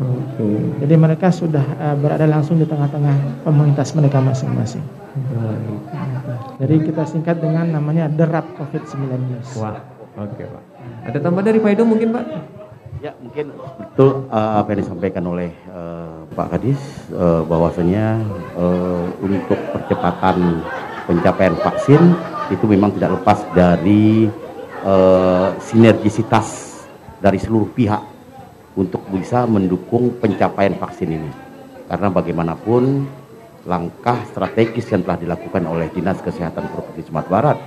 Oke. 0.02 0.46
Jadi 0.82 0.94
mereka 0.98 1.30
sudah 1.30 1.62
eh, 1.62 1.94
berada 1.94 2.26
langsung 2.26 2.58
di 2.58 2.66
tengah-tengah 2.66 3.46
komunitas 3.46 3.94
mereka 3.94 4.18
masing-masing. 4.18 4.82
Baik. 5.14 5.78
Jadi 6.56 6.74
kita 6.90 7.06
singkat 7.06 7.38
dengan 7.38 7.70
namanya 7.70 8.10
derap 8.10 8.50
COVID-19. 8.58 9.14
Wah, 9.62 9.78
oke 10.18 10.42
Pak. 10.42 10.62
Ada 11.06 11.18
tambah 11.22 11.42
dari 11.46 11.62
Pak 11.62 11.70
Edo 11.70 11.84
mungkin 11.86 12.18
Pak? 12.18 12.24
Ya 12.98 13.12
mungkin 13.22 13.54
betul 13.78 14.26
eh, 14.26 14.52
apa 14.58 14.68
yang 14.74 14.80
disampaikan 14.82 15.22
oleh 15.22 15.54
eh, 15.54 16.18
Pak 16.34 16.48
Kadis 16.50 16.80
eh, 17.14 17.42
bahwasanya 17.46 18.18
eh, 18.58 19.06
untuk 19.22 19.60
percepatan 19.70 20.66
pencapaian 21.06 21.54
vaksin 21.62 22.02
itu 22.50 22.64
memang 22.68 22.94
tidak 22.94 23.20
lepas 23.20 23.42
dari 23.54 24.26
eh, 24.84 25.48
sinergisitas 25.58 26.76
dari 27.18 27.40
seluruh 27.40 27.70
pihak 27.72 28.02
untuk 28.76 29.02
bisa 29.08 29.48
mendukung 29.48 30.20
pencapaian 30.20 30.76
vaksin 30.76 31.16
ini. 31.16 31.30
Karena 31.88 32.12
bagaimanapun 32.12 33.08
langkah 33.66 34.22
strategis 34.30 34.86
yang 34.92 35.02
telah 35.02 35.18
dilakukan 35.18 35.64
oleh 35.66 35.90
Dinas 35.90 36.22
Kesehatan 36.22 36.70
Provinsi 36.70 37.08
Sumatera 37.08 37.32
Barat 37.32 37.58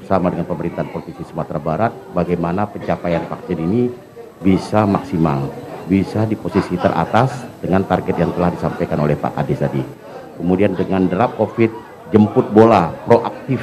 bersama 0.00 0.32
dengan 0.32 0.46
pemerintahan 0.48 0.90
Provinsi 0.90 1.22
Sumatera 1.28 1.60
Barat 1.62 1.92
bagaimana 2.10 2.66
pencapaian 2.66 3.22
vaksin 3.30 3.58
ini 3.62 3.82
bisa 4.42 4.84
maksimal, 4.84 5.48
bisa 5.86 6.26
di 6.26 6.34
posisi 6.34 6.74
teratas 6.76 7.46
dengan 7.62 7.86
target 7.86 8.16
yang 8.18 8.32
telah 8.34 8.50
disampaikan 8.52 8.98
oleh 9.02 9.14
Pak 9.14 9.38
Kadis 9.38 9.60
tadi. 9.62 9.82
Kemudian 10.36 10.76
dengan 10.76 11.08
derap 11.08 11.38
COVID, 11.40 11.70
jemput 12.12 12.52
bola, 12.52 12.92
proaktif, 13.08 13.62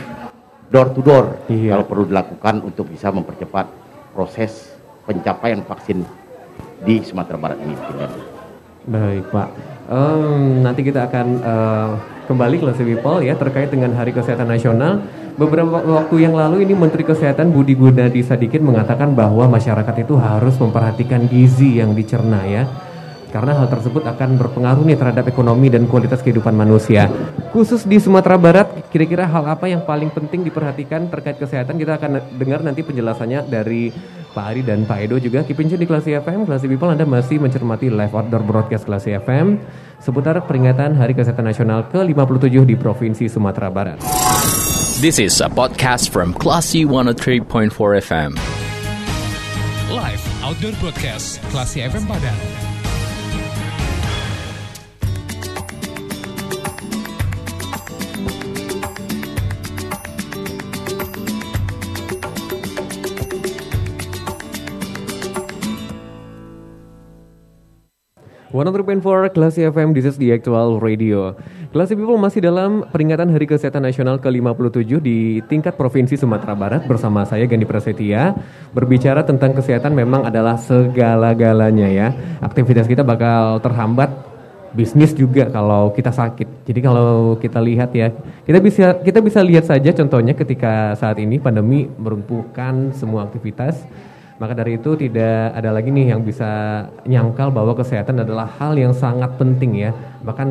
door 0.73 0.89
to 0.89 1.05
door, 1.05 1.25
Iya. 1.53 1.77
kalau 1.77 1.85
perlu 1.85 2.03
dilakukan 2.09 2.65
untuk 2.65 2.89
bisa 2.89 3.13
mempercepat 3.13 3.69
proses 4.17 4.73
pencapaian 5.05 5.61
vaksin 5.61 6.01
di 6.81 7.05
Sumatera 7.05 7.37
Barat 7.37 7.61
ini. 7.61 7.77
Baik 8.89 9.29
Pak. 9.29 9.49
Em, 9.93 10.65
nanti 10.65 10.81
kita 10.81 11.05
akan 11.05 11.27
eh, 11.39 11.89
kembali 12.25 12.55
ke 12.57 12.65
Lesi 12.65 12.83
People 12.83 13.21
ya 13.21 13.37
terkait 13.37 13.69
dengan 13.69 13.93
Hari 13.93 14.11
Kesehatan 14.17 14.49
Nasional. 14.49 15.05
Beberapa 15.33 15.81
waktu 15.81 16.29
yang 16.29 16.37
lalu 16.37 16.61
ini 16.61 16.77
Menteri 16.77 17.01
Kesehatan 17.05 17.49
Budi 17.53 17.73
Gunadi 17.73 18.21
Sadikin 18.21 18.65
mengatakan 18.65 19.17
bahwa 19.17 19.49
masyarakat 19.49 20.05
itu 20.05 20.13
harus 20.17 20.57
memperhatikan 20.61 21.25
gizi 21.25 21.81
yang 21.81 21.97
dicerna 21.97 22.45
ya. 22.45 22.69
Karena 23.33 23.57
hal 23.57 23.65
tersebut 23.65 24.05
akan 24.05 24.37
berpengaruh 24.37 24.85
nih 24.85 24.93
terhadap 24.93 25.25
ekonomi 25.25 25.65
dan 25.73 25.89
kualitas 25.89 26.21
kehidupan 26.21 26.53
manusia. 26.53 27.09
Khusus 27.49 27.81
di 27.81 27.97
Sumatera 27.97 28.37
Barat, 28.37 28.93
kira-kira 28.93 29.25
hal 29.25 29.49
apa 29.49 29.65
yang 29.65 29.81
paling 29.81 30.13
penting 30.13 30.45
diperhatikan 30.45 31.09
terkait 31.09 31.41
kesehatan? 31.41 31.81
Kita 31.81 31.97
akan 31.97 32.37
dengar 32.37 32.61
nanti 32.61 32.85
penjelasannya 32.85 33.49
dari 33.49 33.89
Pak 34.37 34.45
Ari 34.53 34.61
dan 34.61 34.85
Pak 34.85 34.97
Edo 35.01 35.17
juga. 35.17 35.41
Keep 35.41 35.65
in 35.65 35.73
tune 35.73 35.81
di 35.81 35.89
Klasi 35.89 36.13
FM, 36.13 36.45
Klasi 36.45 36.69
People 36.69 36.93
Anda 36.93 37.09
masih 37.09 37.41
mencermati 37.41 37.89
live 37.89 38.13
outdoor 38.13 38.45
broadcast 38.45 38.85
Klasi 38.85 39.17
FM 39.17 39.57
seputar 39.97 40.37
peringatan 40.45 40.93
Hari 40.93 41.17
Kesehatan 41.17 41.49
Nasional 41.49 41.89
ke-57 41.89 42.69
di 42.69 42.77
Provinsi 42.77 43.25
Sumatera 43.25 43.73
Barat. 43.73 43.97
This 45.01 45.17
is 45.17 45.41
a 45.41 45.49
podcast 45.49 46.13
from 46.13 46.37
Classy 46.37 46.85
103.4 46.85 47.73
FM. 47.97 48.37
Live 49.89 50.21
Outdoor 50.45 50.77
Broadcast 50.77 51.41
Klasi 51.49 51.81
FM 51.81 52.05
Padang. 52.05 52.72
One 68.53 68.69
for 69.01 69.25
Klasi 69.33 69.65
FM, 69.65 69.97
this 69.97 70.05
is 70.05 70.21
the 70.21 70.29
actual 70.29 70.77
radio. 70.77 71.33
Klasi 71.73 71.97
People 71.97 72.21
masih 72.21 72.37
dalam 72.37 72.85
peringatan 72.85 73.33
Hari 73.33 73.49
Kesehatan 73.49 73.81
Nasional 73.81 74.21
ke-57 74.21 75.01
di 75.01 75.41
tingkat 75.49 75.73
Provinsi 75.73 76.13
Sumatera 76.13 76.53
Barat 76.53 76.85
bersama 76.85 77.25
saya 77.25 77.49
Gandhi 77.49 77.65
Prasetya. 77.65 78.37
Berbicara 78.69 79.25
tentang 79.25 79.57
kesehatan 79.57 79.97
memang 79.97 80.29
adalah 80.29 80.61
segala-galanya 80.61 81.89
ya. 81.89 82.13
Aktivitas 82.45 82.85
kita 82.85 83.01
bakal 83.01 83.57
terhambat 83.57 84.13
bisnis 84.77 85.17
juga 85.17 85.49
kalau 85.49 85.89
kita 85.89 86.13
sakit. 86.13 86.69
Jadi 86.69 86.79
kalau 86.85 87.33
kita 87.41 87.57
lihat 87.57 87.89
ya, 87.97 88.13
kita 88.45 88.61
bisa 88.61 89.01
kita 89.01 89.17
bisa 89.25 89.41
lihat 89.41 89.65
saja 89.65 89.97
contohnya 89.97 90.37
ketika 90.37 90.93
saat 90.93 91.17
ini 91.17 91.41
pandemi 91.41 91.89
merumpuhkan 91.89 92.93
semua 92.93 93.25
aktivitas. 93.25 93.81
Maka 94.43 94.59
dari 94.59 94.75
itu 94.75 94.91
tidak 94.99 95.55
ada 95.55 95.71
lagi 95.71 95.87
nih 95.87 96.11
yang 96.11 96.19
bisa 96.19 96.83
nyangkal 97.07 97.47
bahwa 97.47 97.71
kesehatan 97.79 98.27
adalah 98.27 98.43
hal 98.59 98.75
yang 98.75 98.91
sangat 98.91 99.39
penting 99.39 99.87
ya. 99.87 99.95
Bahkan 100.19 100.47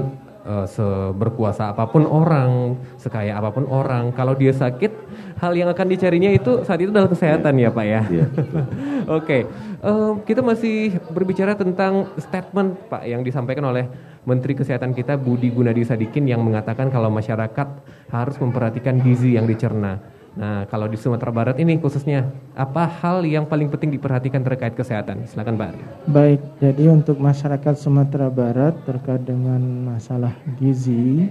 eh, 0.48 0.64
seberkuasa 0.64 1.76
apa 1.76 1.84
pun 1.92 2.08
orang, 2.08 2.80
sekaya 2.96 3.36
apa 3.36 3.52
pun 3.52 3.68
orang, 3.68 4.08
kalau 4.16 4.32
dia 4.32 4.56
sakit, 4.56 4.88
hal 5.36 5.52
yang 5.52 5.68
akan 5.68 5.92
dicarinya 5.92 6.32
itu 6.32 6.64
saat 6.64 6.80
itu 6.80 6.88
adalah 6.88 7.12
kesehatan 7.12 7.52
ya 7.60 7.68
Pak 7.68 7.84
ya. 7.84 8.00
Iya. 8.08 8.26
Oke, 9.20 9.44
eh, 9.84 10.12
kita 10.24 10.40
masih 10.40 10.96
berbicara 11.12 11.52
tentang 11.52 12.16
statement 12.16 12.88
Pak 12.88 13.04
yang 13.04 13.20
disampaikan 13.20 13.68
oleh 13.76 13.92
Menteri 14.24 14.56
Kesehatan 14.56 14.96
kita 14.96 15.20
Budi 15.20 15.52
Gunadi 15.52 15.84
Sadikin 15.84 16.24
yang 16.24 16.40
mengatakan 16.40 16.88
kalau 16.88 17.12
masyarakat 17.12 17.68
harus 18.08 18.36
memperhatikan 18.40 19.04
gizi 19.04 19.36
yang 19.36 19.44
dicerna. 19.44 20.00
Nah, 20.32 20.64
kalau 20.72 20.88
di 20.88 20.96
Sumatera 20.96 21.28
Barat 21.28 21.60
ini 21.60 21.76
khususnya 21.76 22.24
apa 22.56 22.88
hal 22.88 23.20
yang 23.28 23.44
paling 23.44 23.68
penting 23.68 23.92
diperhatikan 23.92 24.40
terkait 24.40 24.72
kesehatan? 24.72 25.28
Silakan 25.28 25.60
Pak. 25.60 25.68
Ari. 25.76 25.82
Baik, 26.08 26.40
jadi 26.56 26.84
untuk 26.88 27.20
masyarakat 27.20 27.74
Sumatera 27.76 28.32
Barat 28.32 28.72
terkait 28.88 29.28
dengan 29.28 29.60
masalah 29.60 30.32
gizi, 30.56 31.28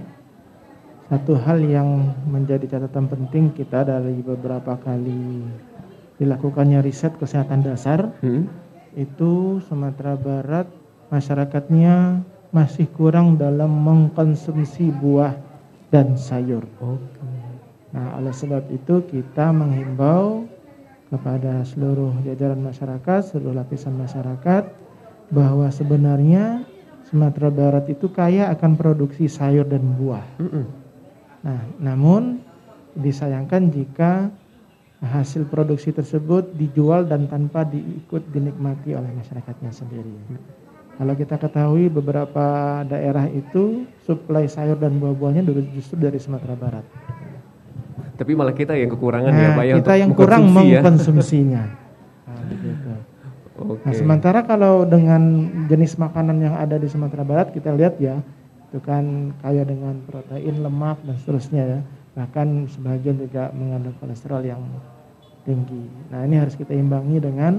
satu 1.10 1.34
hal 1.34 1.58
yang 1.66 2.14
menjadi 2.30 2.78
catatan 2.78 3.10
penting 3.10 3.50
kita 3.50 3.82
dari 3.82 4.22
beberapa 4.22 4.78
kali 4.78 5.44
dilakukannya 6.22 6.78
riset 6.86 7.18
kesehatan 7.18 7.66
dasar, 7.66 8.14
Hmm? 8.22 8.46
itu 8.94 9.58
Sumatera 9.66 10.14
Barat 10.14 10.70
masyarakatnya 11.10 12.22
masih 12.54 12.86
kurang 12.94 13.34
dalam 13.34 13.68
mengkonsumsi 13.82 14.94
buah 14.94 15.34
dan 15.92 16.16
sayur. 16.16 16.64
Oke. 16.80 17.11
Nah, 17.92 18.16
oleh 18.16 18.32
sebab 18.32 18.72
itu 18.72 19.04
kita 19.04 19.52
menghimbau 19.52 20.48
kepada 21.12 21.60
seluruh 21.68 22.16
jajaran 22.24 22.64
masyarakat, 22.64 23.20
seluruh 23.20 23.52
lapisan 23.60 23.92
masyarakat 24.00 24.64
bahwa 25.28 25.68
sebenarnya 25.68 26.64
Sumatera 27.04 27.52
Barat 27.52 27.92
itu 27.92 28.08
kaya 28.08 28.48
akan 28.48 28.80
produksi 28.80 29.28
sayur 29.28 29.68
dan 29.68 29.84
buah. 30.00 30.24
Nah, 31.44 31.60
namun 31.76 32.40
disayangkan 32.96 33.68
jika 33.68 34.32
hasil 35.02 35.50
produksi 35.50 35.92
tersebut 35.92 36.56
dijual 36.56 37.04
dan 37.04 37.28
tanpa 37.28 37.68
diikut 37.68 38.22
dinikmati 38.32 38.96
oleh 38.96 39.12
masyarakatnya 39.12 39.74
sendiri. 39.74 40.14
Kalau 40.96 41.12
kita 41.18 41.36
ketahui 41.36 41.90
beberapa 41.90 42.80
daerah 42.86 43.26
itu 43.28 43.84
suplai 44.06 44.46
sayur 44.48 44.78
dan 44.78 44.96
buah-buahnya 44.96 45.44
justru 45.76 45.98
dari 46.00 46.16
Sumatera 46.22 46.54
Barat. 46.56 46.86
Tapi 48.22 48.38
malah 48.38 48.54
kita 48.54 48.78
yang 48.78 48.86
kekurangan 48.94 49.34
ya 49.34 49.50
Nah, 49.50 49.56
Pak 49.58 49.64
ya 49.66 49.74
kita 49.82 49.94
yang 49.98 50.10
kurang 50.14 50.46
ya. 50.46 50.78
mengkonsumsinya. 50.78 51.62
Nah, 52.22 52.38
begitu. 52.46 52.90
Oke. 53.58 53.82
Nah, 53.82 53.94
sementara 53.98 54.46
kalau 54.46 54.86
dengan 54.86 55.50
jenis 55.66 55.98
makanan 55.98 56.38
yang 56.38 56.54
ada 56.54 56.78
di 56.78 56.86
Sumatera 56.86 57.26
Barat 57.26 57.50
kita 57.50 57.74
lihat 57.74 57.98
ya, 57.98 58.22
itu 58.70 58.78
kan 58.78 59.34
kaya 59.42 59.66
dengan 59.66 59.98
protein, 60.06 60.62
lemak 60.62 61.02
dan 61.02 61.18
seterusnya 61.18 61.62
ya. 61.66 61.80
Bahkan 62.14 62.70
sebagian 62.70 63.18
juga 63.26 63.50
mengandung 63.50 63.98
kolesterol 63.98 64.46
yang 64.46 64.62
tinggi. 65.42 65.82
Nah, 66.14 66.22
ini 66.22 66.38
harus 66.38 66.54
kita 66.54 66.78
imbangi 66.78 67.18
dengan 67.18 67.58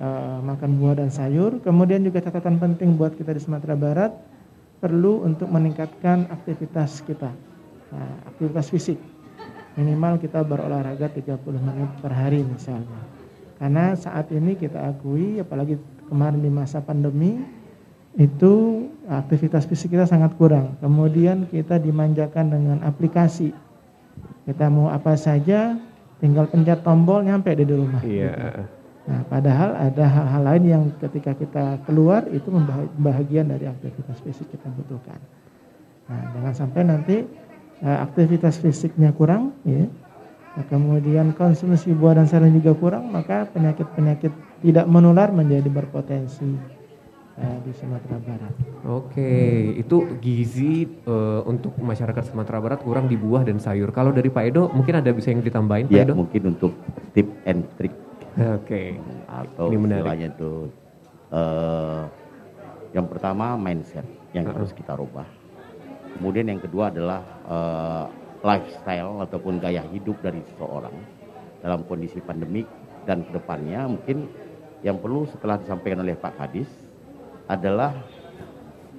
eh, 0.00 0.38
makan 0.40 0.80
buah 0.80 1.04
dan 1.04 1.12
sayur. 1.12 1.60
Kemudian 1.60 2.00
juga 2.00 2.24
catatan 2.24 2.56
penting 2.56 2.96
buat 2.96 3.12
kita 3.12 3.36
di 3.36 3.40
Sumatera 3.44 3.76
Barat 3.76 4.16
perlu 4.80 5.20
untuk 5.20 5.52
meningkatkan 5.52 6.32
aktivitas 6.32 7.04
kita. 7.04 7.28
Nah, 7.92 8.12
aktivitas 8.28 8.72
fisik. 8.72 8.98
Minimal 9.78 10.18
kita 10.18 10.42
berolahraga 10.42 11.06
30 11.06 11.38
menit 11.62 11.90
per 12.02 12.10
hari 12.10 12.42
misalnya. 12.42 12.98
Karena 13.62 13.94
saat 13.94 14.26
ini 14.34 14.58
kita 14.58 14.90
akui 14.90 15.38
apalagi 15.38 15.78
kemarin 16.10 16.42
di 16.42 16.50
masa 16.50 16.82
pandemi 16.82 17.38
itu 18.18 18.86
aktivitas 19.06 19.70
fisik 19.70 19.94
kita 19.94 20.10
sangat 20.10 20.34
kurang. 20.34 20.74
Kemudian 20.82 21.46
kita 21.46 21.78
dimanjakan 21.78 22.50
dengan 22.50 22.78
aplikasi. 22.82 23.54
Kita 24.42 24.66
mau 24.66 24.90
apa 24.90 25.14
saja, 25.14 25.78
tinggal 26.18 26.50
pencet 26.50 26.82
tombol 26.82 27.22
nyampe 27.22 27.54
di 27.54 27.62
rumah. 27.62 28.02
Iya. 28.02 28.34
Gitu. 28.34 28.62
Nah, 29.08 29.24
padahal 29.24 29.72
ada 29.72 30.04
hal-hal 30.04 30.42
lain 30.44 30.64
yang 30.68 30.84
ketika 31.00 31.32
kita 31.32 31.80
keluar 31.88 32.28
itu 32.28 32.52
bahagian 33.00 33.48
dari 33.48 33.64
aktivitas 33.64 34.20
fisik 34.20 34.52
kita 34.52 34.68
butuhkan. 34.68 35.16
Nah, 36.12 36.22
jangan 36.36 36.52
sampai 36.52 36.82
nanti 36.84 37.16
aktivitas 37.82 38.58
fisiknya 38.58 39.14
kurang, 39.14 39.54
ya. 39.62 39.86
Nah, 40.58 40.66
kemudian 40.66 41.30
konsumsi 41.38 41.94
buah 41.94 42.18
dan 42.18 42.26
sayuran 42.26 42.58
juga 42.58 42.74
kurang, 42.74 43.14
maka 43.14 43.46
penyakit-penyakit 43.54 44.34
tidak 44.66 44.86
menular 44.90 45.30
menjadi 45.30 45.70
berpotensi 45.70 46.58
uh, 47.38 47.58
di 47.62 47.70
Sumatera 47.78 48.18
Barat. 48.18 48.54
Oke, 48.82 49.30
itu 49.78 50.18
gizi 50.18 50.90
uh, 51.06 51.46
untuk 51.46 51.78
masyarakat 51.78 52.34
Sumatera 52.34 52.58
Barat 52.58 52.82
kurang 52.82 53.06
di 53.06 53.14
buah 53.14 53.46
dan 53.46 53.62
sayur. 53.62 53.94
Kalau 53.94 54.10
dari 54.10 54.34
Pak 54.34 54.44
Edo 54.50 54.66
mungkin 54.74 54.98
ada 54.98 55.14
bisa 55.14 55.30
yang 55.30 55.46
ditambahin 55.46 55.86
ya, 55.86 56.02
Pak 56.02 56.06
Edo? 56.10 56.14
mungkin 56.18 56.42
untuk 56.58 56.72
tip 57.14 57.30
and 57.46 57.62
trick. 57.78 57.94
Oke. 58.34 58.98
Atau 59.30 59.70
Ini 59.70 59.78
menarik. 59.78 60.34
itu 60.34 60.70
uh, 61.30 62.02
yang 62.90 63.06
pertama 63.06 63.54
mindset 63.54 64.06
yang 64.34 64.46
uh 64.46 64.50
-huh. 64.50 64.56
harus 64.58 64.74
kita 64.74 64.98
rubah. 64.98 65.37
Kemudian 66.18 66.50
yang 66.50 66.58
kedua 66.58 66.90
adalah 66.90 67.22
uh, 67.46 68.04
lifestyle 68.42 69.22
ataupun 69.22 69.62
gaya 69.62 69.86
hidup 69.94 70.18
dari 70.18 70.42
seseorang 70.54 70.94
dalam 71.62 71.82
kondisi 71.86 72.18
pandemik 72.22 72.66
dan 73.06 73.22
ke 73.26 73.30
depannya 73.34 73.86
mungkin 73.86 74.30
yang 74.82 74.98
perlu 74.98 75.26
setelah 75.26 75.58
disampaikan 75.58 76.02
oleh 76.02 76.14
Pak 76.14 76.38
Kadis 76.38 76.70
adalah 77.50 77.94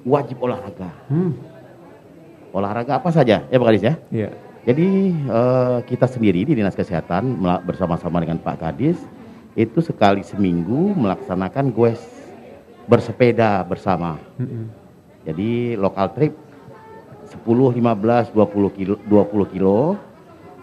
wajib 0.04 0.44
olahraga. 0.44 0.92
Hmm. 1.08 1.36
Olahraga 2.52 3.00
apa 3.00 3.12
saja 3.12 3.46
ya 3.48 3.56
Pak 3.60 3.68
Kadis 3.68 3.84
ya? 3.84 3.96
Iya. 4.12 4.30
Jadi 4.68 5.16
uh, 5.32 5.80
kita 5.88 6.08
sendiri 6.08 6.44
di 6.44 6.56
Dinas 6.56 6.76
Kesehatan 6.76 7.40
bersama-sama 7.64 8.20
dengan 8.20 8.44
Pak 8.44 8.60
Kadis 8.60 9.00
itu 9.56 9.80
sekali 9.80 10.24
seminggu 10.24 10.96
melaksanakan 11.00 11.72
goes 11.72 12.00
bersepeda 12.88 13.64
bersama. 13.64 14.20
Hmm. 14.36 14.68
Jadi 15.24 15.80
lokal 15.80 16.12
trip 16.12 16.49
10, 17.30 17.46
15, 17.46 18.34
20 18.34 18.78
kilo, 18.78 18.96
20 19.06 19.54
kilo 19.54 19.98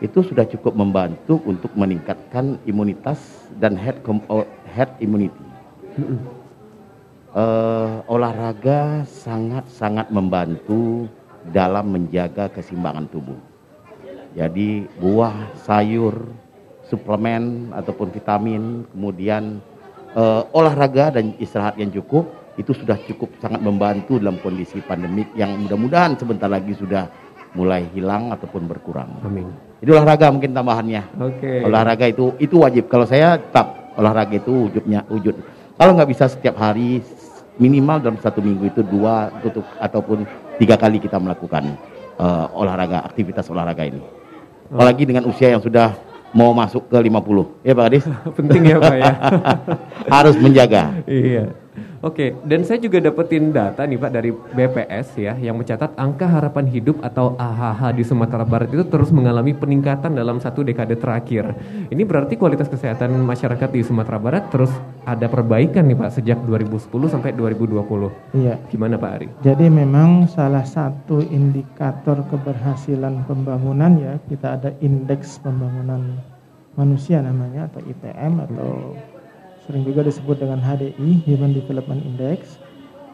itu 0.05 0.21
sudah 0.21 0.45
cukup 0.45 0.77
membantu 0.77 1.41
untuk 1.49 1.73
meningkatkan 1.73 2.61
imunitas 2.69 3.49
dan 3.57 3.79
head, 3.79 3.97
head 4.69 4.91
immunity. 5.01 5.47
Uh, 7.37 8.01
olahraga 8.09 9.05
sangat-sangat 9.09 10.09
membantu 10.13 11.09
dalam 11.53 11.93
menjaga 11.93 12.49
keseimbangan 12.53 13.09
tubuh. 13.09 13.37
Jadi 14.37 14.85
buah, 15.01 15.53
sayur, 15.65 16.29
suplemen 16.85 17.73
ataupun 17.73 18.13
vitamin, 18.13 18.85
kemudian 18.93 19.65
uh, 20.13 20.45
olahraga 20.53 21.17
dan 21.17 21.33
istirahat 21.41 21.81
yang 21.81 21.89
cukup 21.89 22.29
itu 22.57 22.73
sudah 22.73 22.97
cukup 23.05 23.37
sangat 23.41 23.61
membantu 23.61 24.17
dalam 24.17 24.41
kondisi 24.41 24.81
pandemik 24.81 25.33
yang 25.37 25.55
mudah-mudahan 25.61 26.17
sebentar 26.17 26.49
lagi 26.49 26.73
sudah 26.73 27.09
mulai 27.53 27.89
hilang 27.93 28.33
ataupun 28.33 28.69
berkurang. 28.69 29.09
Amin. 29.25 29.49
Jadi 29.81 29.91
olahraga 29.93 30.33
mungkin 30.33 30.57
tambahannya. 30.57 31.03
Oke. 31.21 31.41
Okay. 31.41 31.59
Olahraga 31.65 32.05
itu 32.09 32.33
itu 32.41 32.57
wajib. 32.61 32.89
Kalau 32.89 33.05
saya 33.05 33.37
tetap 33.37 33.93
olahraga 33.97 34.37
itu 34.37 34.73
wujudnya 34.73 35.05
wujud. 35.09 35.37
Kalau 35.77 35.93
nggak 35.97 36.09
bisa 36.09 36.25
setiap 36.33 36.57
hari 36.57 37.05
minimal 37.61 38.01
dalam 38.01 38.19
satu 38.21 38.41
minggu 38.41 38.73
itu 38.73 38.81
dua 38.85 39.33
tutup 39.45 39.65
ataupun 39.81 40.25
tiga 40.61 40.77
kali 40.77 41.01
kita 41.01 41.17
melakukan 41.21 41.77
uh, 42.17 42.49
olahraga 42.57 43.05
aktivitas 43.05 43.49
olahraga 43.53 43.85
ini. 43.85 44.01
Apalagi 44.73 45.05
dengan 45.05 45.29
usia 45.29 45.53
yang 45.53 45.61
sudah 45.61 45.93
mau 46.33 46.53
masuk 46.53 46.89
ke 46.89 46.99
50. 47.01 47.65
Ya 47.65 47.73
Pak 47.73 47.87
Adis? 47.89 48.05
Penting 48.39 48.63
ya 48.65 48.77
Pak 48.81 48.97
ya. 48.97 49.13
Harus 50.17 50.37
menjaga. 50.41 50.93
Iya. 51.09 51.66
Oke, 52.07 52.39
dan 52.47 52.63
saya 52.63 52.79
juga 52.79 53.03
dapetin 53.03 53.51
data 53.51 53.83
nih 53.83 53.99
Pak 53.99 54.11
dari 54.15 54.31
BPS 54.31 55.19
ya 55.19 55.35
yang 55.43 55.59
mencatat 55.59 55.99
angka 55.99 56.31
harapan 56.31 56.71
hidup 56.71 57.03
atau 57.03 57.35
AHH 57.35 57.99
di 57.99 58.07
Sumatera 58.07 58.47
Barat 58.47 58.71
itu 58.71 58.87
terus 58.87 59.11
mengalami 59.11 59.51
peningkatan 59.51 60.15
dalam 60.15 60.39
satu 60.39 60.63
dekade 60.63 60.95
terakhir. 60.95 61.59
Ini 61.91 62.07
berarti 62.07 62.39
kualitas 62.39 62.71
kesehatan 62.71 63.11
masyarakat 63.27 63.75
di 63.75 63.83
Sumatera 63.83 64.23
Barat 64.23 64.47
terus 64.55 64.71
ada 65.03 65.27
perbaikan 65.27 65.83
nih 65.91 65.99
Pak 65.99 66.23
sejak 66.23 66.39
2010 66.47 66.95
sampai 67.11 67.35
2020. 67.35 68.39
Iya. 68.39 68.55
Gimana 68.71 68.95
Pak 69.03 69.11
Ari? 69.11 69.27
Jadi 69.43 69.67
memang 69.67 70.31
salah 70.31 70.63
satu 70.63 71.19
indikator 71.27 72.23
keberhasilan 72.31 73.27
pembangunan 73.27 73.99
ya 73.99 74.15
kita 74.31 74.63
ada 74.63 74.71
indeks 74.79 75.43
pembangunan 75.43 76.23
manusia 76.79 77.19
namanya 77.19 77.67
atau 77.67 77.83
IPM 77.83 78.47
atau 78.47 78.71
hmm 78.95 79.16
sering 79.67 79.83
juga 79.83 80.07
disebut 80.07 80.39
dengan 80.39 80.63
HDI 80.63 81.27
Human 81.27 81.51
Development 81.51 81.99
Index 82.07 82.63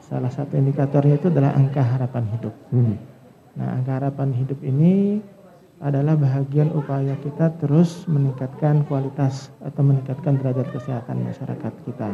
salah 0.05 0.29
satu 0.29 0.61
indikatornya 0.61 1.17
itu 1.17 1.33
adalah 1.33 1.57
angka 1.57 1.81
harapan 1.81 2.29
hidup 2.37 2.55
hmm. 2.69 2.95
nah 3.57 3.69
angka 3.81 3.93
harapan 3.97 4.29
hidup 4.37 4.61
ini 4.61 5.25
adalah 5.83 6.15
bahagian 6.15 6.71
upaya 6.77 7.17
kita 7.25 7.51
terus 7.59 8.05
meningkatkan 8.07 8.85
kualitas 8.87 9.51
atau 9.65 9.83
meningkatkan 9.83 10.37
derajat 10.37 10.69
kesehatan 10.77 11.25
masyarakat 11.25 11.73
kita 11.89 12.11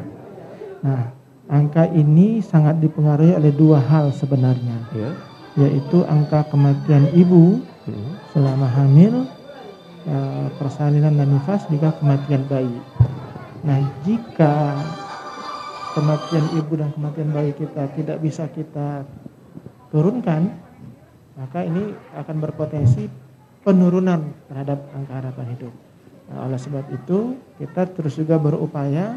nah 0.86 1.10
angka 1.50 1.90
ini 1.90 2.38
sangat 2.38 2.78
dipengaruhi 2.78 3.34
oleh 3.34 3.50
dua 3.50 3.82
hal 3.82 4.14
sebenarnya 4.14 4.78
yeah. 4.94 5.14
yaitu 5.58 6.06
angka 6.06 6.46
kematian 6.54 7.10
ibu 7.10 7.58
hmm. 7.90 8.30
selama 8.30 8.70
hamil 8.70 9.26
eh, 10.06 10.46
persalinan 10.62 11.18
dan 11.18 11.34
nifas 11.34 11.66
juga 11.66 11.90
kematian 11.98 12.46
bayi 12.46 12.78
Nah, 13.66 13.78
jika 14.06 14.78
kematian 15.98 16.46
ibu 16.54 16.72
dan 16.78 16.90
kematian 16.94 17.30
bayi 17.34 17.52
kita 17.58 17.90
tidak 17.98 18.18
bisa 18.22 18.46
kita 18.54 19.02
turunkan, 19.90 20.54
maka 21.34 21.66
ini 21.66 21.94
akan 22.14 22.36
berpotensi 22.38 23.10
penurunan 23.66 24.30
terhadap 24.46 24.78
angka 24.94 25.14
harapan 25.18 25.46
hidup. 25.58 25.74
Nah, 26.28 26.38
oleh 26.46 26.60
sebab 26.60 26.84
itu, 26.92 27.40
kita 27.58 27.88
terus 27.90 28.14
juga 28.14 28.38
berupaya 28.38 29.16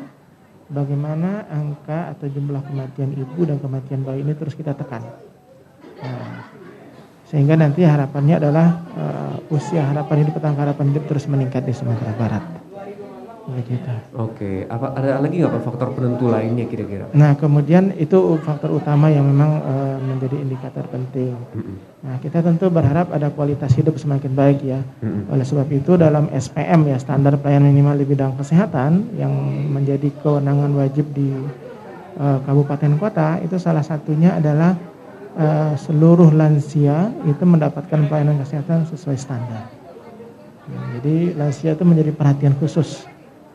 bagaimana 0.72 1.46
angka 1.52 2.16
atau 2.16 2.26
jumlah 2.32 2.64
kematian 2.66 3.12
ibu 3.14 3.42
dan 3.44 3.60
kematian 3.60 4.02
bayi 4.08 4.24
ini 4.24 4.34
terus 4.34 4.56
kita 4.56 4.72
tekan. 4.74 5.04
Nah, 6.02 6.50
sehingga 7.28 7.56
nanti 7.56 7.86
harapannya 7.88 8.42
adalah 8.42 8.68
uh, 8.98 9.56
usia 9.56 9.86
harapan 9.88 10.28
hidup 10.28 10.40
atau 10.40 10.52
harapan 10.56 10.86
hidup 10.92 11.04
terus 11.08 11.28
meningkat 11.32 11.64
di 11.64 11.72
Sumatera 11.76 12.12
Barat. 12.16 12.61
Oke, 13.52 13.68
okay. 14.16 14.58
apa 14.72 14.96
ada 14.96 15.20
lagi 15.20 15.44
nggak 15.44 15.60
faktor 15.60 15.92
penentu 15.92 16.32
lainnya 16.32 16.64
kira-kira? 16.72 17.12
Nah, 17.12 17.36
kemudian 17.36 17.92
itu 18.00 18.40
faktor 18.48 18.72
utama 18.72 19.12
yang 19.12 19.28
memang 19.28 19.60
uh, 19.60 19.98
menjadi 20.00 20.40
indikator 20.40 20.88
penting. 20.88 21.36
Mm 21.36 21.60
-hmm. 21.60 21.76
Nah, 22.08 22.16
kita 22.24 22.40
tentu 22.40 22.72
berharap 22.72 23.12
ada 23.12 23.28
kualitas 23.28 23.76
hidup 23.76 24.00
semakin 24.00 24.32
baik 24.32 24.60
ya. 24.64 24.80
Mm 25.04 25.10
-hmm. 25.28 25.34
Oleh 25.36 25.46
sebab 25.46 25.68
itu 25.68 26.00
dalam 26.00 26.32
SPM 26.32 26.88
ya 26.88 26.98
standar 26.98 27.36
pelayanan 27.44 27.76
minimal 27.76 27.96
di 28.00 28.06
bidang 28.08 28.34
kesehatan 28.40 29.20
yang 29.20 29.34
menjadi 29.68 30.08
kewenangan 30.24 30.72
wajib 30.72 31.12
di 31.12 31.36
uh, 32.18 32.40
kabupaten 32.48 32.96
kota 33.00 33.40
itu 33.44 33.60
salah 33.60 33.84
satunya 33.84 34.40
adalah 34.40 34.80
uh, 35.36 35.74
seluruh 35.76 36.32
lansia 36.32 37.12
itu 37.28 37.44
mendapatkan 37.44 38.08
pelayanan 38.08 38.40
kesehatan 38.40 38.88
sesuai 38.88 39.18
standar. 39.20 39.68
Nah, 40.72 40.86
jadi 41.00 41.36
lansia 41.36 41.76
itu 41.76 41.84
menjadi 41.84 42.16
perhatian 42.16 42.56
khusus 42.56 43.12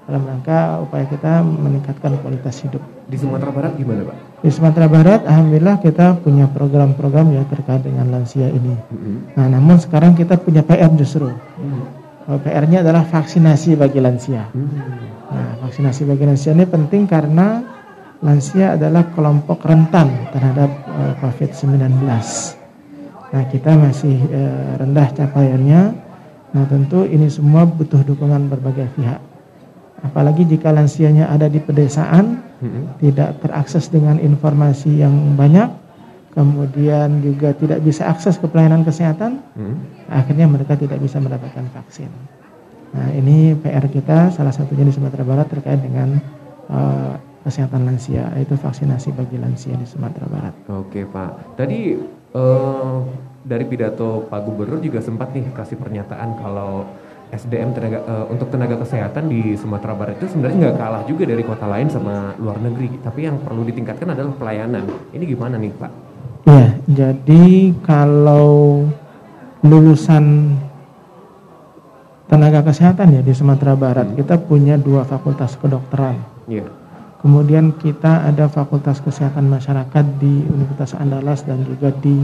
dalam 0.06 0.22
rangka 0.22 0.78
upaya 0.86 1.02
kita 1.10 1.42
meningkatkan 1.42 2.14
kualitas 2.22 2.62
hidup. 2.62 2.78
Di 3.10 3.18
Sumatera 3.18 3.50
Barat 3.50 3.74
gimana 3.74 4.06
Pak? 4.06 4.16
Di 4.38 4.50
Sumatera 4.54 4.86
Barat 4.86 5.26
Alhamdulillah 5.26 5.82
kita 5.82 6.22
punya 6.22 6.46
program-program 6.46 7.34
ya 7.34 7.42
terkait 7.50 7.82
dengan 7.82 8.14
lansia 8.14 8.46
ini. 8.46 8.70
Mm-hmm. 8.70 9.34
Nah 9.34 9.46
namun 9.50 9.82
sekarang 9.82 10.14
kita 10.14 10.38
punya 10.38 10.62
PR 10.62 10.94
justru. 10.94 11.26
Mm-hmm. 11.26 12.38
PR-nya 12.42 12.86
adalah 12.86 13.02
vaksinasi 13.02 13.74
bagi 13.74 13.98
lansia. 13.98 14.46
Mm-hmm. 14.54 14.86
Nah 15.34 15.48
vaksinasi 15.66 16.06
bagi 16.06 16.22
lansia 16.22 16.54
ini 16.54 16.66
penting 16.70 17.10
karena 17.10 17.66
lansia 18.22 18.78
adalah 18.78 19.10
kelompok 19.10 19.58
rentan 19.66 20.30
terhadap 20.30 20.70
uh, 20.86 21.02
eh, 21.02 21.12
COVID-19. 21.18 21.82
Nah 23.26 23.42
kita 23.50 23.74
masih 23.74 24.22
uh, 24.30 24.78
rendah 24.78 25.10
capaiannya. 25.18 25.82
Nah 26.54 26.64
tentu 26.70 27.02
ini 27.02 27.26
semua 27.26 27.66
butuh 27.66 28.06
dukungan 28.06 28.46
berbagai 28.46 28.86
pihak 28.94 29.25
apalagi 30.06 30.46
jika 30.46 30.70
lansianya 30.70 31.26
ada 31.26 31.50
di 31.50 31.58
pedesaan 31.58 32.40
hmm. 32.62 33.02
tidak 33.02 33.42
terakses 33.42 33.90
dengan 33.90 34.22
informasi 34.22 35.02
yang 35.02 35.34
banyak 35.34 35.68
kemudian 36.32 37.24
juga 37.24 37.56
tidak 37.56 37.82
bisa 37.82 38.06
akses 38.06 38.38
ke 38.38 38.46
pelayanan 38.46 38.86
kesehatan 38.86 39.42
hmm. 39.58 40.08
akhirnya 40.08 40.46
mereka 40.46 40.78
tidak 40.78 41.02
bisa 41.02 41.18
mendapatkan 41.18 41.66
vaksin 41.74 42.08
nah 42.94 43.10
ini 43.10 43.58
PR 43.58 43.90
kita 43.90 44.30
salah 44.30 44.54
satunya 44.54 44.86
di 44.86 44.94
Sumatera 44.94 45.26
Barat 45.26 45.50
terkait 45.50 45.82
dengan 45.82 46.16
uh, 46.70 47.18
kesehatan 47.46 47.86
lansia, 47.86 48.26
yaitu 48.34 48.58
vaksinasi 48.58 49.14
bagi 49.14 49.38
lansia 49.38 49.78
di 49.78 49.86
Sumatera 49.86 50.26
Barat. 50.26 50.54
Oke 50.66 51.06
Pak, 51.06 51.54
tadi 51.54 51.94
eh, 52.34 52.96
dari 53.46 53.64
pidato 53.70 54.26
Pak 54.26 54.40
Gubernur 54.42 54.82
juga 54.82 54.98
sempat 54.98 55.30
nih 55.30 55.54
kasih 55.54 55.78
pernyataan 55.78 56.34
kalau 56.42 56.90
SDM 57.34 57.74
tenaga 57.74 57.98
eh, 58.06 58.24
untuk 58.30 58.48
tenaga 58.50 58.78
kesehatan 58.80 59.26
di 59.26 59.58
Sumatera 59.58 59.94
Barat 59.98 60.20
itu 60.22 60.30
sebenarnya 60.30 60.70
nggak 60.70 60.78
kalah 60.78 61.02
juga 61.04 61.24
dari 61.26 61.42
kota 61.42 61.66
lain 61.66 61.90
sama 61.90 62.34
luar 62.38 62.58
negeri, 62.62 63.02
tapi 63.02 63.26
yang 63.26 63.42
perlu 63.42 63.66
ditingkatkan 63.66 64.14
adalah 64.14 64.32
pelayanan. 64.38 64.86
Ini 65.10 65.24
gimana 65.26 65.58
nih 65.58 65.72
Pak? 65.74 65.90
Iya, 66.46 66.68
jadi 66.86 67.74
kalau 67.82 68.86
lulusan 69.66 70.54
tenaga 72.30 72.62
kesehatan 72.62 73.18
ya 73.18 73.22
di 73.22 73.34
Sumatera 73.34 73.74
Barat, 73.74 74.14
kita 74.14 74.38
punya 74.38 74.78
dua 74.78 75.02
fakultas 75.02 75.58
kedokteran. 75.58 76.22
Iya. 76.46 76.86
Kemudian 77.26 77.74
kita 77.74 78.22
ada 78.22 78.46
Fakultas 78.46 79.02
Kesehatan 79.02 79.50
Masyarakat 79.50 80.04
di 80.22 80.46
Universitas 80.46 80.94
Andalas 80.94 81.42
dan 81.42 81.64
juga 81.66 81.90
di 81.98 82.22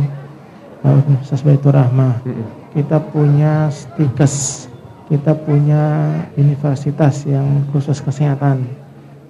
uh, 0.86 1.02
Universitas 1.10 1.42
Baitur 1.42 1.74
Rahmah. 1.74 2.22
Mm-mm. 2.22 2.46
Kita 2.70 3.02
punya 3.02 3.66
stikes, 3.74 4.68
kita 5.12 5.36
punya 5.36 6.08
universitas 6.40 7.28
yang 7.28 7.68
khusus 7.68 8.00
kesehatan. 8.00 8.64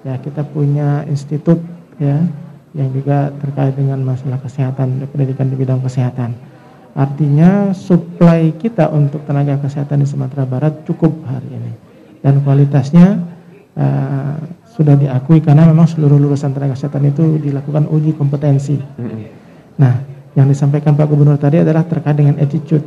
Ya, 0.07 0.14
kita 0.23 0.47
punya 0.47 1.03
institut 1.11 1.59
ya 1.99 2.23
yang 2.71 2.88
juga 2.95 3.35
terkait 3.42 3.75
dengan 3.75 3.99
masalah 4.07 4.38
kesehatan, 4.38 5.03
pendidikan 5.11 5.51
di 5.51 5.59
bidang 5.59 5.83
kesehatan. 5.83 6.38
Artinya 6.95 7.75
supply 7.75 8.55
kita 8.62 8.95
untuk 8.95 9.27
tenaga 9.27 9.59
kesehatan 9.59 10.05
di 10.05 10.07
Sumatera 10.07 10.47
Barat 10.47 10.87
cukup 10.87 11.18
hari 11.27 11.51
ini 11.51 11.73
dan 12.23 12.38
kualitasnya 12.47 13.18
uh, 13.75 14.38
sudah 14.71 14.95
diakui 14.95 15.42
karena 15.42 15.66
memang 15.66 15.90
seluruh 15.90 16.21
lulusan 16.21 16.55
tenaga 16.55 16.79
kesehatan 16.79 17.11
itu 17.11 17.42
dilakukan 17.42 17.90
uji 17.90 18.14
kompetensi. 18.14 18.79
Nah, 19.83 19.95
yang 20.38 20.47
disampaikan 20.47 20.95
Pak 20.95 21.11
Gubernur 21.11 21.40
tadi 21.42 21.59
adalah 21.59 21.83
terkait 21.85 22.14
dengan 22.14 22.38
attitude, 22.38 22.87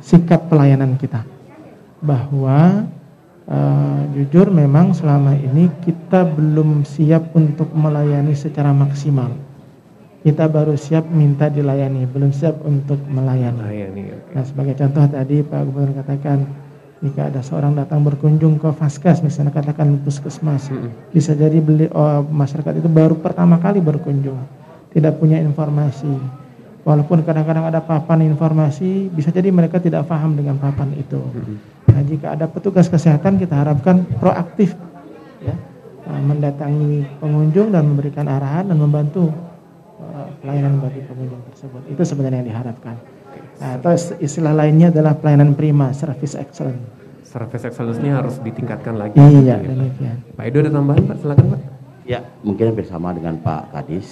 sikap 0.00 0.48
pelayanan 0.48 0.96
kita. 0.96 1.39
Bahwa 2.00 2.88
eh, 3.46 4.00
jujur 4.16 4.48
memang 4.48 4.96
selama 4.96 5.36
ini 5.36 5.68
kita 5.84 6.24
belum 6.24 6.82
siap 6.84 7.32
untuk 7.36 7.70
melayani 7.72 8.32
secara 8.34 8.74
maksimal. 8.74 9.32
Kita 10.20 10.52
baru 10.52 10.76
siap 10.76 11.08
minta 11.08 11.48
dilayani, 11.48 12.04
belum 12.04 12.28
siap 12.28 12.60
untuk 12.68 13.00
melayani. 13.08 13.88
Nih. 13.88 14.12
oke. 14.12 14.36
Nah, 14.36 14.44
sebagai 14.44 14.76
contoh 14.76 15.04
tadi 15.08 15.40
Pak 15.40 15.60
Gubernur 15.64 15.96
katakan 15.96 16.44
jika 17.00 17.32
ada 17.32 17.40
seorang 17.40 17.72
datang 17.72 18.04
berkunjung 18.04 18.60
ke 18.60 18.68
Vaskes, 18.76 19.24
misalnya 19.24 19.56
katakan 19.56 19.96
puskesmas, 20.04 20.68
Mm-mm. 20.68 20.92
bisa 21.16 21.32
jadi 21.32 21.56
beli 21.56 21.88
oh, 21.88 22.20
masyarakat 22.28 22.76
itu 22.76 22.88
baru 22.92 23.16
pertama 23.16 23.56
kali 23.56 23.80
berkunjung, 23.80 24.36
tidak 24.92 25.16
punya 25.16 25.40
informasi. 25.40 26.12
Walaupun 26.84 27.24
kadang-kadang 27.24 27.72
ada 27.72 27.80
papan 27.80 28.24
informasi, 28.28 29.08
bisa 29.12 29.32
jadi 29.32 29.48
mereka 29.48 29.80
tidak 29.80 30.04
paham 30.08 30.36
dengan 30.36 30.60
papan 30.60 30.92
itu. 30.96 31.20
Nah, 31.90 32.02
jika 32.06 32.26
ada 32.38 32.46
petugas 32.46 32.86
kesehatan, 32.86 33.36
kita 33.36 33.54
harapkan 33.58 34.06
proaktif, 34.22 34.78
ya, 35.42 35.54
eh, 36.06 36.22
mendatangi 36.22 37.06
pengunjung 37.18 37.74
dan 37.74 37.84
memberikan 37.90 38.26
arahan 38.30 38.70
dan 38.70 38.78
membantu 38.78 39.30
eh, 40.00 40.26
pelayanan 40.40 40.80
bagi 40.80 41.02
pengunjung 41.04 41.42
tersebut. 41.52 41.80
Itu 41.90 42.02
sebenarnya 42.06 42.40
yang 42.40 42.48
diharapkan. 42.54 42.96
Nah, 43.60 43.76
atau 43.76 43.92
istilah 44.16 44.56
lainnya 44.56 44.88
adalah 44.88 45.12
pelayanan 45.12 45.52
prima, 45.52 45.92
service 45.92 46.32
excellent. 46.32 46.80
Service 47.20 47.62
excellence-nya 47.68 48.18
harus 48.18 48.40
ditingkatkan 48.40 48.96
lagi. 48.96 49.14
Iya, 49.20 49.28
gitu 49.28 49.44
ya, 49.44 49.56
Pak. 49.60 49.68
demikian. 49.68 50.16
Pak 50.34 50.44
Edo 50.48 50.58
ada 50.64 50.70
tambahan 50.72 51.02
Pak? 51.04 51.16
Silakan 51.20 51.46
Pak. 51.52 51.60
Ya, 52.08 52.20
mungkin 52.42 52.64
hampir 52.72 52.86
sama 52.88 53.14
dengan 53.14 53.38
Pak 53.38 53.62
Kadis. 53.70 54.08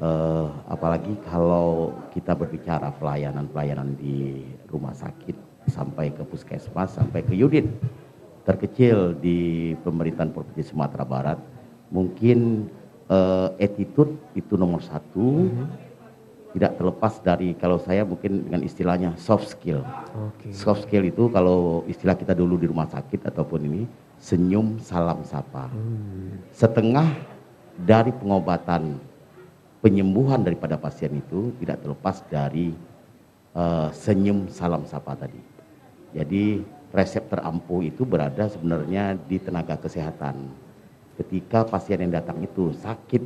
Eh, 0.00 0.46
apalagi 0.70 1.12
kalau 1.28 1.92
kita 2.14 2.32
berbicara 2.32 2.88
pelayanan-pelayanan 2.96 4.00
di 4.00 4.48
rumah 4.70 4.96
sakit 4.96 5.49
sampai 5.68 6.14
ke 6.14 6.22
puskesmas, 6.24 6.96
sampai 6.96 7.20
ke 7.26 7.36
unit 7.36 7.68
terkecil 8.44 9.12
di 9.14 9.72
pemerintahan 9.84 10.32
Provinsi 10.32 10.72
Sumatera 10.72 11.04
Barat, 11.04 11.38
mungkin 11.92 12.70
eh, 13.10 13.48
attitude 13.60 14.16
itu 14.32 14.56
nomor 14.56 14.80
satu. 14.80 15.50
Tidak 16.50 16.82
terlepas 16.82 17.22
dari 17.22 17.54
kalau 17.54 17.78
saya 17.78 18.02
mungkin 18.02 18.42
dengan 18.50 18.66
istilahnya 18.66 19.14
soft 19.14 19.54
skill. 19.54 19.86
Oke. 20.18 20.50
Soft 20.50 20.82
skill 20.82 21.06
itu 21.06 21.30
kalau 21.30 21.86
istilah 21.86 22.18
kita 22.18 22.34
dulu 22.34 22.58
di 22.58 22.66
rumah 22.66 22.90
sakit 22.90 23.22
ataupun 23.22 23.70
ini 23.70 23.82
senyum 24.18 24.82
salam 24.82 25.22
sapa. 25.22 25.70
Hmm. 25.70 26.42
Setengah 26.50 27.06
dari 27.78 28.10
pengobatan 28.10 28.98
penyembuhan 29.78 30.42
daripada 30.42 30.74
pasien 30.74 31.14
itu 31.22 31.54
tidak 31.62 31.86
terlepas 31.86 32.18
dari 32.26 32.74
eh, 33.54 33.88
senyum 33.94 34.50
salam 34.50 34.86
sapa 34.86 35.16
tadi. 35.18 35.40
Jadi 36.10 36.62
resep 36.90 37.22
terampuh 37.30 37.86
itu 37.86 38.02
berada 38.02 38.50
sebenarnya 38.50 39.14
di 39.14 39.38
tenaga 39.38 39.78
kesehatan. 39.78 40.50
Ketika 41.14 41.68
pasien 41.68 42.02
yang 42.02 42.16
datang 42.16 42.42
itu 42.42 42.74
sakit 42.74 43.22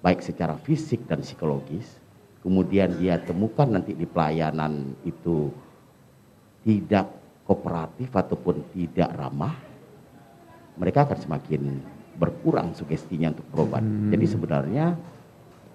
baik 0.00 0.22
secara 0.22 0.56
fisik 0.56 1.04
dan 1.04 1.20
psikologis, 1.20 1.98
kemudian 2.40 2.96
dia 2.96 3.18
temukan 3.20 3.66
nanti 3.68 3.92
di 3.92 4.06
pelayanan 4.06 4.94
itu 5.04 5.50
tidak 6.62 7.10
kooperatif 7.44 8.12
ataupun 8.12 8.62
tidak 8.72 9.10
ramah, 9.16 9.56
mereka 10.78 11.08
akan 11.08 11.18
semakin 11.18 11.62
berkurang 12.18 12.74
sugestinya 12.74 13.34
untuk 13.34 13.46
berobat. 13.50 13.82
Hmm. 13.82 14.10
Jadi 14.14 14.26
sebenarnya 14.26 14.86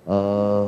eh, 0.08 0.68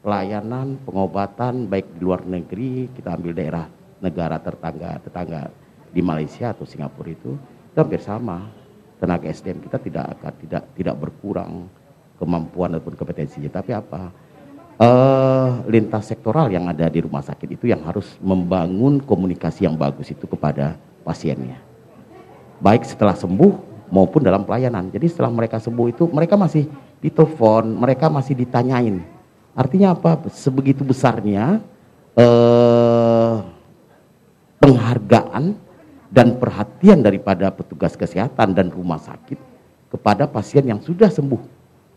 pelayanan 0.00 0.80
pengobatan 0.84 1.68
baik 1.68 1.96
di 1.96 2.00
luar 2.00 2.24
negeri, 2.24 2.88
kita 2.92 3.16
ambil 3.16 3.32
daerah 3.36 3.66
negara 4.00 4.40
tetangga 4.40 4.96
tetangga 5.04 5.52
di 5.92 6.00
Malaysia 6.00 6.56
atau 6.56 6.64
Singapura 6.64 7.12
itu, 7.12 7.36
itu 7.36 7.78
hampir 7.78 8.00
sama. 8.00 8.48
Tenaga 9.00 9.32
SDM 9.32 9.64
kita 9.64 9.80
tidak 9.80 10.12
akan 10.12 10.32
tidak 10.44 10.62
tidak 10.76 10.96
berkurang 11.00 11.72
kemampuan 12.20 12.76
ataupun 12.76 13.00
kompetensinya, 13.00 13.48
tapi 13.48 13.72
apa? 13.72 14.12
eh 14.80 15.50
lintas 15.68 16.08
sektoral 16.08 16.48
yang 16.48 16.64
ada 16.64 16.88
di 16.88 17.04
rumah 17.04 17.20
sakit 17.20 17.52
itu 17.52 17.68
yang 17.68 17.84
harus 17.84 18.16
membangun 18.24 18.96
komunikasi 19.04 19.68
yang 19.68 19.76
bagus 19.76 20.08
itu 20.08 20.24
kepada 20.24 20.80
pasiennya. 21.04 21.60
Baik 22.64 22.88
setelah 22.88 23.12
sembuh 23.12 23.52
maupun 23.92 24.24
dalam 24.24 24.48
pelayanan. 24.48 24.88
Jadi 24.88 25.06
setelah 25.12 25.28
mereka 25.28 25.60
sembuh 25.60 25.86
itu 25.92 26.08
mereka 26.08 26.40
masih 26.40 26.64
ditelepon, 27.04 27.76
mereka 27.76 28.08
masih 28.08 28.32
ditanyain. 28.32 29.04
Artinya 29.54 29.94
apa? 29.96 30.18
Sebegitu 30.30 30.86
besarnya 30.86 31.58
eh 32.14 33.34
penghargaan 34.60 35.56
dan 36.10 36.36
perhatian 36.36 37.00
daripada 37.00 37.48
petugas 37.54 37.96
kesehatan 37.96 38.52
dan 38.52 38.68
rumah 38.68 38.98
sakit 39.00 39.38
kepada 39.90 40.26
pasien 40.26 40.66
yang 40.66 40.82
sudah 40.82 41.08
sembuh. 41.08 41.40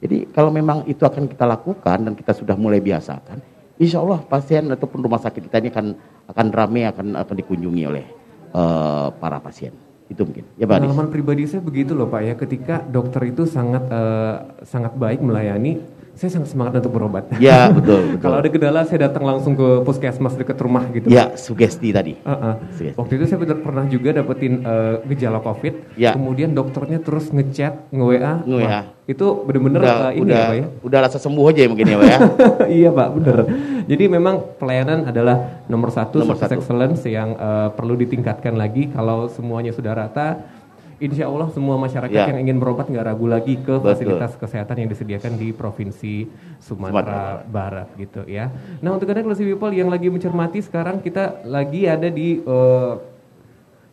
Jadi 0.04 0.32
kalau 0.32 0.54
memang 0.54 0.86
itu 0.86 1.04
akan 1.04 1.28
kita 1.28 1.44
lakukan 1.48 1.98
dan 2.04 2.14
kita 2.14 2.36
sudah 2.36 2.56
mulai 2.60 2.84
biasakan, 2.84 3.40
insya 3.80 4.04
Allah 4.04 4.20
pasien 4.24 4.68
ataupun 4.70 5.00
rumah 5.00 5.20
sakit 5.20 5.48
kita 5.48 5.64
ini 5.64 5.70
akan 5.72 5.88
akan 6.28 6.48
ramai 6.52 6.84
akan 6.88 7.08
akan 7.20 7.36
dikunjungi 7.40 7.84
oleh 7.88 8.06
eh, 8.54 9.08
para 9.18 9.40
pasien. 9.40 9.74
Itu 10.12 10.28
mungkin. 10.28 10.44
Ya 10.60 10.68
Pak. 10.68 10.84
Pengalaman 10.84 11.10
pribadi 11.10 11.48
saya 11.48 11.64
begitu 11.64 11.96
loh 11.96 12.12
Pak 12.12 12.22
ya, 12.22 12.34
ketika 12.36 12.76
dokter 12.84 13.32
itu 13.32 13.48
sangat 13.48 13.88
eh, 13.88 14.36
sangat 14.68 14.94
baik 15.00 15.24
melayani, 15.24 15.80
saya 16.14 16.30
sangat 16.30 16.50
semangat 16.50 16.78
untuk 16.78 16.94
berobat. 16.94 17.26
Ya 17.38 17.68
betul. 17.68 18.06
betul. 18.14 18.22
Kalau 18.22 18.38
ada 18.38 18.48
kendala 18.48 18.86
saya 18.86 19.10
datang 19.10 19.26
langsung 19.26 19.54
ke 19.54 19.82
puskesmas 19.82 20.34
dekat 20.34 20.58
rumah 20.58 20.86
gitu. 20.90 21.10
ya 21.10 21.34
sugesti 21.34 21.90
tadi. 21.90 22.14
Uh-uh. 22.22 22.62
Sugesti. 22.72 22.94
Waktu 22.94 23.14
itu 23.18 23.26
saya 23.26 23.40
bener- 23.42 23.60
pernah 23.60 23.86
juga 23.86 24.10
dapetin 24.14 24.62
eh, 24.62 24.96
gejala 25.10 25.42
COVID, 25.42 25.98
Ya. 25.98 26.14
kemudian 26.14 26.54
dokternya 26.54 27.00
terus 27.00 27.30
ngechat, 27.30 27.90
nge-WA. 27.90 28.46
Nge-WA. 28.46 28.70
Wah, 28.70 28.84
Itu 29.04 29.44
bener-bener 29.44 29.82
udah 29.82 29.98
eh, 30.08 30.12
ini 30.16 30.24
udah 30.24 30.38
ya 30.38 30.46
Pak 30.46 30.56
ya. 30.56 30.68
udah 30.82 31.00
rasa 31.02 31.18
sembuh 31.18 31.46
aja 31.50 31.62
mungkin 31.66 31.86
ya 31.86 31.98
Pak 31.98 32.08
ya. 32.08 32.20
iya 32.80 32.90
Pak, 32.90 33.08
bener. 33.14 33.38
Jadi 33.84 34.04
memang 34.08 34.36
pelayanan 34.56 35.00
adalah 35.06 35.66
nomor 35.68 35.90
satu, 35.90 36.22
Nomor 36.22 36.38
satu. 36.38 36.56
excellence 36.56 37.04
yang 37.04 37.34
eh, 37.34 37.70
perlu 37.74 37.98
ditingkatkan 37.98 38.54
lagi. 38.54 38.88
Kalau 38.90 39.28
semuanya 39.28 39.74
sudah 39.74 39.92
rata, 39.92 40.40
insya 41.04 41.28
Allah 41.28 41.48
semua 41.50 41.76
masyarakat 41.76 42.16
Ya. 42.16 42.26
yang 42.26 42.40
ingin 42.40 42.58
berobat 42.58 42.88
nggak 42.88 43.06
ragu 43.06 43.28
lagi 43.28 43.58
ke 43.58 43.76
Betul. 43.76 43.86
fasilitas 43.86 44.32
kesehatan 44.34 44.76
yang 44.78 44.88
disediakan 44.88 45.36
di 45.36 45.52
provinsi 45.52 46.26
Sumatera 46.58 47.44
Barat 47.44 47.92
gitu 47.96 48.24
ya. 48.26 48.48
Nah 48.80 48.92
untuk 48.92 49.06
anda 49.06 49.20
classy 49.22 49.44
people 49.44 49.70
yang 49.70 49.88
lagi 49.88 50.08
mencermati 50.08 50.60
sekarang 50.60 51.00
kita 51.00 51.44
lagi 51.44 51.86
ada 51.86 52.08
di 52.08 52.40
eh, 52.40 52.94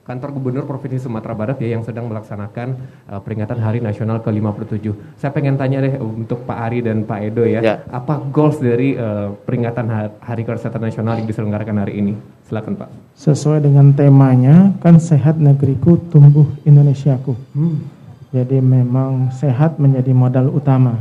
kantor 0.01 0.31
gubernur 0.33 0.65
provinsi 0.65 0.99
Sumatera 0.99 1.35
Barat 1.35 1.59
ya 1.59 1.71
yang 1.71 1.83
sedang 1.83 2.07
melaksanakan 2.07 2.69
eh, 3.07 3.21
peringatan 3.21 3.59
Hari 3.59 3.79
Nasional 3.79 4.19
ke-57. 4.21 4.87
Saya 5.15 5.31
pengen 5.31 5.55
tanya 5.55 5.79
deh 5.81 5.99
untuk 5.99 6.43
Pak 6.43 6.59
Ari 6.61 6.81
dan 6.81 7.03
Pak 7.03 7.21
Edo 7.23 7.45
ya, 7.45 7.61
Ya. 7.61 7.75
apa 7.87 8.19
goals 8.25 8.59
dari 8.59 8.95
eh, 8.95 9.29
peringatan 9.41 9.87
Ha- 9.87 10.15
Hari 10.21 10.43
Kesehatan 10.43 10.83
Nasional 10.83 11.15
yang 11.17 11.27
diselenggarakan 11.27 11.77
hari 11.79 11.95
ini? 11.97 12.15
Silakan 12.51 12.75
Pak. 12.75 12.91
Sesuai 13.15 13.63
dengan 13.63 13.95
temanya, 13.95 14.75
kan 14.83 14.99
sehat 14.99 15.39
negeriku, 15.39 16.03
tumbuh 16.11 16.51
Indonesiaku. 16.67 17.39
Hmm. 17.55 17.87
Jadi 18.35 18.59
memang 18.59 19.31
sehat 19.31 19.79
menjadi 19.79 20.11
modal 20.11 20.51
utama 20.51 20.99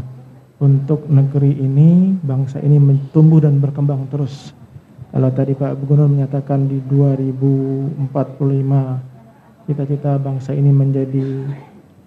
untuk 0.61 1.09
negeri 1.09 1.57
ini, 1.57 2.13
bangsa 2.21 2.61
ini 2.61 2.77
tumbuh 3.09 3.41
dan 3.41 3.57
berkembang 3.57 4.05
terus. 4.13 4.53
Kalau 5.09 5.33
tadi 5.33 5.57
Pak 5.57 5.73
Gubernur 5.81 6.05
menyatakan 6.05 6.69
di 6.69 6.85
2045 6.85 7.97
cita-cita 9.65 10.21
bangsa 10.21 10.53
ini 10.53 10.69
menjadi 10.69 11.49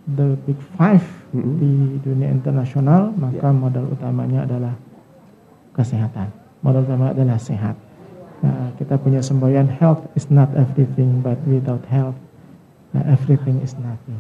the 0.07 0.39
big 0.47 0.59
five 0.79 1.03
mm-hmm. 1.35 1.55
di 1.59 1.99
dunia 1.99 2.31
internasional, 2.31 3.11
maka 3.19 3.51
yeah. 3.51 3.59
modal 3.59 3.91
utamanya 3.91 4.47
adalah 4.47 4.79
kesehatan. 5.75 6.31
Modal 6.63 6.87
utama 6.87 7.11
adalah 7.11 7.43
sehat. 7.43 7.75
Nah, 8.43 8.75
kita 8.75 8.99
punya 8.99 9.23
semboyan 9.23 9.71
health 9.71 10.03
is 10.19 10.27
not 10.27 10.51
everything, 10.59 11.23
but 11.23 11.39
without 11.47 11.83
health, 11.87 12.19
nah, 12.91 13.07
everything 13.07 13.63
is 13.63 13.79
nothing. 13.79 14.19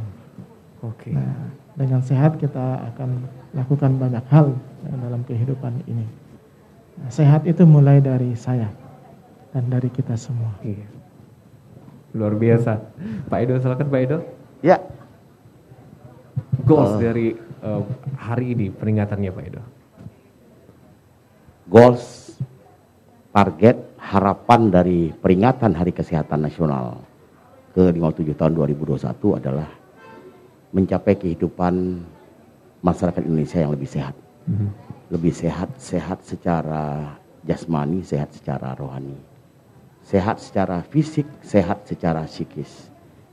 Oke. 0.86 1.10
Okay. 1.10 1.14
Nah, 1.18 1.50
dengan 1.74 2.00
sehat 2.06 2.38
kita 2.38 2.86
akan 2.94 3.26
lakukan 3.54 3.98
banyak 3.98 4.22
hal 4.30 4.54
dalam 5.02 5.26
kehidupan 5.26 5.82
ini. 5.90 6.06
Nah, 7.02 7.10
sehat 7.10 7.48
itu 7.50 7.66
mulai 7.66 7.98
dari 7.98 8.38
saya 8.38 8.70
dan 9.50 9.66
dari 9.66 9.90
kita 9.90 10.14
semua. 10.14 10.54
Iya. 10.62 10.86
Luar 12.12 12.36
biasa. 12.36 12.78
Pak 13.26 13.38
Edo, 13.40 13.56
silakan 13.58 13.88
Pak 13.88 14.00
Edo. 14.04 14.18
Ya. 14.60 14.78
Goals 16.62 16.94
uh, 16.94 17.00
dari 17.00 17.34
uh, 17.64 17.82
hari 18.14 18.54
ini 18.54 18.70
peringatannya 18.70 19.30
Pak 19.32 19.44
Edo. 19.48 19.62
Goals, 21.72 22.36
target, 23.32 23.80
harapan 24.12 24.68
dari 24.68 25.08
peringatan 25.08 25.72
Hari 25.72 25.96
Kesehatan 25.96 26.44
Nasional 26.44 27.00
ke-57 27.72 28.36
tahun 28.36 28.52
2021 28.52 29.40
adalah 29.40 29.68
mencapai 30.76 31.16
kehidupan 31.16 32.04
masyarakat 32.84 33.22
Indonesia 33.24 33.64
yang 33.64 33.72
lebih 33.72 33.88
sehat. 33.88 34.12
Mm 34.44 34.52
-hmm. 34.52 34.68
Lebih 35.16 35.32
sehat, 35.32 35.70
sehat 35.80 36.20
secara 36.28 37.16
jasmani, 37.48 38.04
sehat 38.04 38.28
secara 38.36 38.76
rohani 38.76 39.32
sehat 40.06 40.42
secara 40.42 40.82
fisik, 40.82 41.26
sehat 41.42 41.86
secara 41.86 42.26
psikis. 42.26 42.90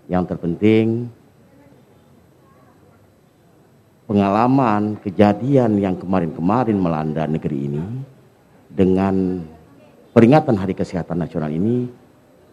Yang 0.09 0.33
terpenting 0.33 1.09
pengalaman 4.09 4.97
kejadian 5.05 5.77
yang 5.77 5.93
kemarin-kemarin 5.97 6.77
melanda 6.77 7.29
negeri 7.29 7.69
ini 7.69 7.83
dengan 8.73 9.45
peringatan 10.13 10.55
Hari 10.57 10.73
Kesehatan 10.73 11.17
Nasional 11.19 11.53
ini 11.53 11.89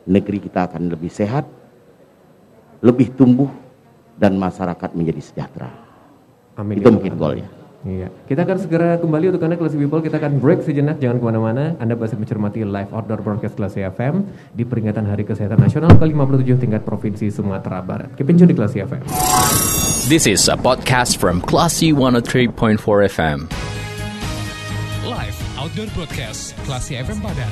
negeri 0.06 0.38
kita 0.38 0.70
akan 0.70 0.92
lebih 0.92 1.10
sehat, 1.10 1.44
lebih 2.80 3.12
tumbuh 3.16 3.50
dan 4.16 4.38
masyarakat 4.38 4.90
menjadi 4.96 5.20
sejahtera. 5.20 5.70
Amin. 6.56 6.80
Itu 6.80 6.88
ya 6.88 6.94
mungkin 6.94 7.14
goalnya. 7.20 7.48
Iya. 7.86 8.10
Kita 8.26 8.42
akan 8.42 8.58
segera 8.58 8.98
kembali 8.98 9.30
untuk 9.30 9.46
Anda 9.46 9.54
Classy 9.54 9.78
People. 9.78 10.02
Kita 10.02 10.18
akan 10.18 10.42
break 10.42 10.66
sejenak, 10.66 10.98
jangan 10.98 11.22
ke 11.22 11.24
mana-mana. 11.28 11.64
Anda 11.78 11.94
masih 11.94 12.18
mencermati 12.18 12.66
live 12.66 12.90
outdoor 12.90 13.22
broadcast 13.22 13.54
Classy 13.54 13.86
FM 13.86 14.26
di 14.58 14.66
peringatan 14.66 15.06
Hari 15.06 15.22
Kesehatan 15.22 15.62
Nasional 15.62 15.94
ke-57 15.94 16.50
tingkat 16.58 16.82
Provinsi 16.82 17.30
Sumatera 17.30 17.78
Barat. 17.86 18.10
Keep 18.18 18.26
in 18.26 18.42
di 18.42 18.56
Classy 18.56 18.82
FM. 18.82 19.06
This 20.10 20.26
is 20.26 20.50
a 20.50 20.58
podcast 20.58 21.22
from 21.22 21.38
Classy 21.42 21.94
103.4 21.94 22.78
FM. 23.06 23.46
Live 25.06 25.38
outdoor 25.54 25.86
broadcast 25.94 26.58
Classy 26.66 26.98
FM 26.98 27.22
Badan. 27.22 27.46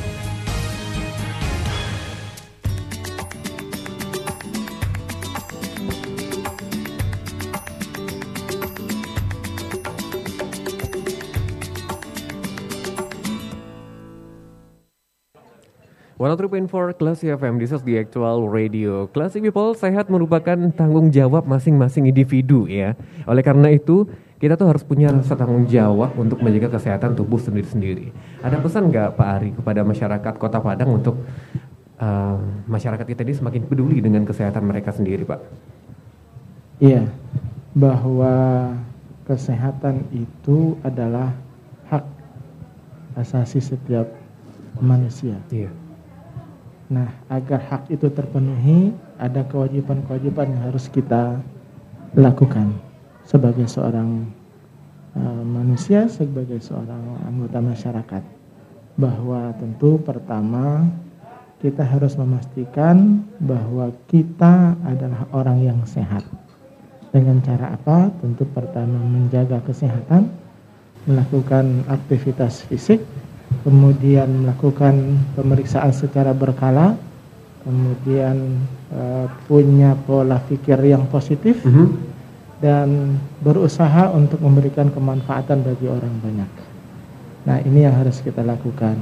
103.4 16.18 16.98
Classy 16.98 17.30
FM, 17.30 17.62
this 17.62 17.70
is 17.70 17.86
the 17.86 18.02
actual 18.02 18.50
radio. 18.50 19.06
Classy 19.06 19.38
People, 19.38 19.78
sehat 19.78 20.10
merupakan 20.10 20.58
tanggung 20.74 21.14
jawab 21.14 21.46
masing-masing 21.46 22.10
individu 22.10 22.66
ya. 22.66 22.98
Oleh 23.30 23.46
karena 23.46 23.70
itu, 23.70 24.10
kita 24.44 24.60
tuh 24.60 24.68
harus 24.68 24.84
punya 24.84 25.08
rasa 25.08 25.32
tanggung 25.32 25.64
jawab 25.64 26.12
untuk 26.20 26.44
menjaga 26.44 26.76
kesehatan 26.76 27.16
tubuh 27.16 27.40
sendiri-sendiri. 27.40 28.12
Ada 28.44 28.60
pesan 28.60 28.92
nggak 28.92 29.16
Pak 29.16 29.28
Ari 29.40 29.50
kepada 29.56 29.80
masyarakat 29.80 30.34
Kota 30.36 30.60
Padang 30.60 31.00
untuk 31.00 31.16
uh, 31.96 32.36
masyarakat 32.68 33.08
kita 33.08 33.24
ini 33.24 33.32
semakin 33.40 33.64
peduli 33.64 34.04
dengan 34.04 34.28
kesehatan 34.28 34.68
mereka 34.68 34.92
sendiri, 34.92 35.24
Pak? 35.24 35.40
Iya, 36.84 37.08
bahwa 37.72 38.68
kesehatan 39.24 40.04
itu 40.12 40.76
adalah 40.84 41.32
hak 41.88 42.04
asasi 43.16 43.64
setiap 43.64 44.12
manusia. 44.76 45.40
Iya 45.48 45.72
Nah, 46.92 47.08
agar 47.32 47.64
hak 47.64 47.88
itu 47.88 48.12
terpenuhi, 48.12 48.92
ada 49.16 49.40
kewajiban-kewajiban 49.48 50.52
yang 50.52 50.62
harus 50.68 50.84
kita 50.92 51.40
lakukan 52.12 52.76
sebagai 53.24 53.66
seorang 53.68 54.28
uh, 55.16 55.42
manusia, 55.44 56.06
sebagai 56.08 56.60
seorang 56.60 57.24
anggota 57.24 57.58
masyarakat. 57.60 58.22
Bahwa 58.94 59.50
tentu 59.58 59.98
pertama 59.98 60.86
kita 61.64 61.80
harus 61.80 62.12
memastikan 62.20 63.24
bahwa 63.40 63.88
kita 64.06 64.76
adalah 64.84 65.24
orang 65.32 65.64
yang 65.64 65.80
sehat. 65.88 66.22
Dengan 67.08 67.40
cara 67.40 67.72
apa? 67.72 68.12
Tentu 68.20 68.44
pertama 68.44 69.00
menjaga 69.00 69.64
kesehatan, 69.64 70.28
melakukan 71.08 71.88
aktivitas 71.88 72.68
fisik, 72.68 73.00
kemudian 73.64 74.44
melakukan 74.44 75.24
pemeriksaan 75.32 75.94
secara 75.94 76.36
berkala, 76.36 77.00
kemudian 77.64 78.60
uh, 78.92 79.26
punya 79.48 79.96
pola 80.04 80.36
pikir 80.44 80.76
yang 80.84 81.08
positif, 81.08 81.64
mm 81.64 81.70
-hmm. 81.70 81.88
Dan 82.62 83.18
berusaha 83.42 84.10
untuk 84.14 84.38
memberikan 84.38 84.90
kemanfaatan 84.90 85.62
bagi 85.66 85.86
orang 85.90 86.14
banyak. 86.22 86.50
Nah, 87.44 87.58
ini 87.60 87.84
yang 87.84 87.94
harus 87.98 88.22
kita 88.24 88.40
lakukan. 88.40 88.96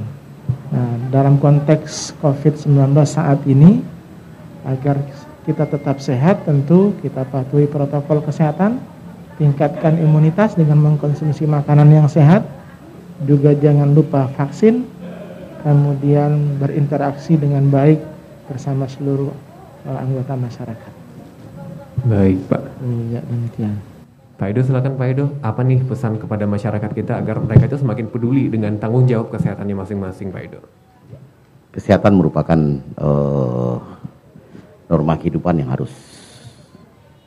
Nah, 0.73 0.93
dalam 1.13 1.37
konteks 1.37 2.17
COVID-19 2.19 2.91
saat 3.05 3.39
ini, 3.45 3.79
agar 4.65 4.99
kita 5.43 5.67
tetap 5.67 5.99
sehat, 5.99 6.47
tentu 6.47 6.95
kita 7.03 7.27
patuhi 7.27 7.67
protokol 7.67 8.23
kesehatan, 8.23 8.79
tingkatkan 9.37 9.99
imunitas 9.99 10.55
dengan 10.55 10.79
mengkonsumsi 10.79 11.47
makanan 11.47 11.91
yang 11.91 12.07
sehat, 12.07 12.47
juga 13.23 13.55
jangan 13.55 13.91
lupa 13.91 14.27
vaksin, 14.35 14.83
kemudian 15.63 16.59
berinteraksi 16.59 17.39
dengan 17.39 17.67
baik 17.71 17.99
bersama 18.51 18.87
seluruh 18.87 19.31
uh, 19.87 19.97
anggota 20.03 20.35
masyarakat. 20.35 21.02
Baik 22.01 22.37
Pak. 22.49 22.61
Iya 22.81 23.21
demikian. 23.23 23.75
Pak 24.33 24.49
Edo 24.49 24.61
silakan 24.65 24.97
Pak 24.97 25.07
Edo, 25.13 25.25
apa 25.45 25.61
nih 25.61 25.85
pesan 25.85 26.17
kepada 26.17 26.43
masyarakat 26.49 26.91
kita 26.91 27.21
agar 27.21 27.37
mereka 27.39 27.69
itu 27.69 27.79
semakin 27.79 28.09
peduli 28.09 28.49
dengan 28.49 28.75
tanggung 28.81 29.05
jawab 29.05 29.29
kesehatannya 29.29 29.77
masing-masing 29.77 30.33
Pak 30.33 30.41
Edo? 30.41 30.59
Kesehatan 31.73 32.17
merupakan 32.17 32.59
uh, 32.97 33.77
norma 34.89 35.13
kehidupan 35.21 35.61
yang 35.61 35.69
harus 35.71 35.93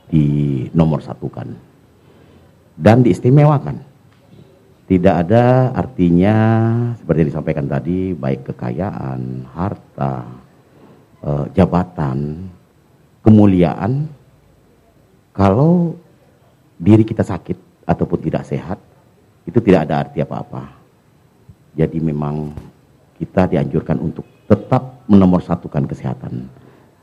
dinomor 0.07 1.02
satukan 1.02 1.57
dan 2.79 3.02
diistimewakan 3.02 3.83
tidak 4.87 5.26
ada 5.26 5.74
artinya 5.74 6.37
seperti 6.94 7.26
yang 7.26 7.31
disampaikan 7.35 7.66
tadi 7.66 8.14
baik 8.14 8.55
kekayaan, 8.55 9.42
harta, 9.50 10.22
eh, 11.26 11.46
jabatan, 11.59 12.46
kemuliaan 13.26 14.07
kalau 15.37 15.92
diri 16.81 17.05
kita 17.05 17.20
sakit 17.20 17.85
ataupun 17.85 18.18
tidak 18.25 18.49
sehat 18.49 18.81
itu 19.44 19.61
tidak 19.61 19.87
ada 19.87 20.09
arti 20.09 20.25
apa-apa. 20.25 20.64
Jadi 21.77 22.01
memang 22.01 22.56
kita 23.21 23.46
dianjurkan 23.46 24.00
untuk 24.00 24.25
tetap 24.48 25.04
menomorsatukan 25.06 25.85
kesehatan. 25.85 26.48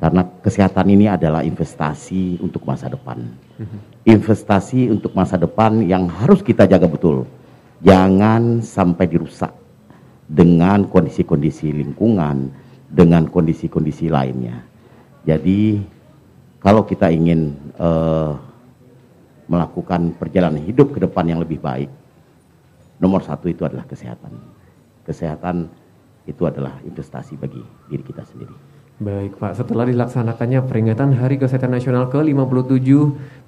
Karena 0.01 0.25
kesehatan 0.43 0.89
ini 0.91 1.07
adalah 1.07 1.45
investasi 1.45 2.41
untuk 2.43 2.67
masa 2.67 2.91
depan. 2.91 3.23
Mhm. 3.61 3.77
Investasi 4.03 4.91
untuk 4.91 5.15
masa 5.15 5.39
depan 5.39 5.79
yang 5.85 6.09
harus 6.11 6.43
kita 6.43 6.67
jaga 6.67 6.89
betul 6.89 7.23
jangan 7.83 8.63
sampai 8.63 9.05
dirusak 9.11 9.51
dengan 10.25 10.87
kondisi-kondisi 10.87 11.69
lingkungan, 11.75 12.49
dengan 12.87 13.27
kondisi-kondisi 13.27 14.07
lainnya. 14.07 14.63
Jadi 15.27 15.83
kalau 16.63 16.87
kita 16.87 17.11
ingin 17.11 17.59
uh, 17.75 18.39
melakukan 19.51 20.15
perjalanan 20.15 20.63
hidup 20.63 20.95
ke 20.95 20.99
depan 21.03 21.27
yang 21.27 21.43
lebih 21.43 21.59
baik, 21.59 21.91
nomor 23.03 23.19
satu 23.19 23.51
itu 23.51 23.67
adalah 23.67 23.83
kesehatan. 23.83 24.31
Kesehatan 25.03 25.67
itu 26.23 26.47
adalah 26.47 26.79
investasi 26.87 27.35
bagi 27.35 27.59
diri 27.91 28.03
kita 28.07 28.23
sendiri. 28.23 28.55
Baik 29.03 29.35
Pak, 29.41 29.59
setelah 29.59 29.89
dilaksanakannya 29.89 30.63
peringatan 30.69 31.17
Hari 31.17 31.35
Kesehatan 31.41 31.75
Nasional 31.75 32.07
ke-57, 32.07 32.87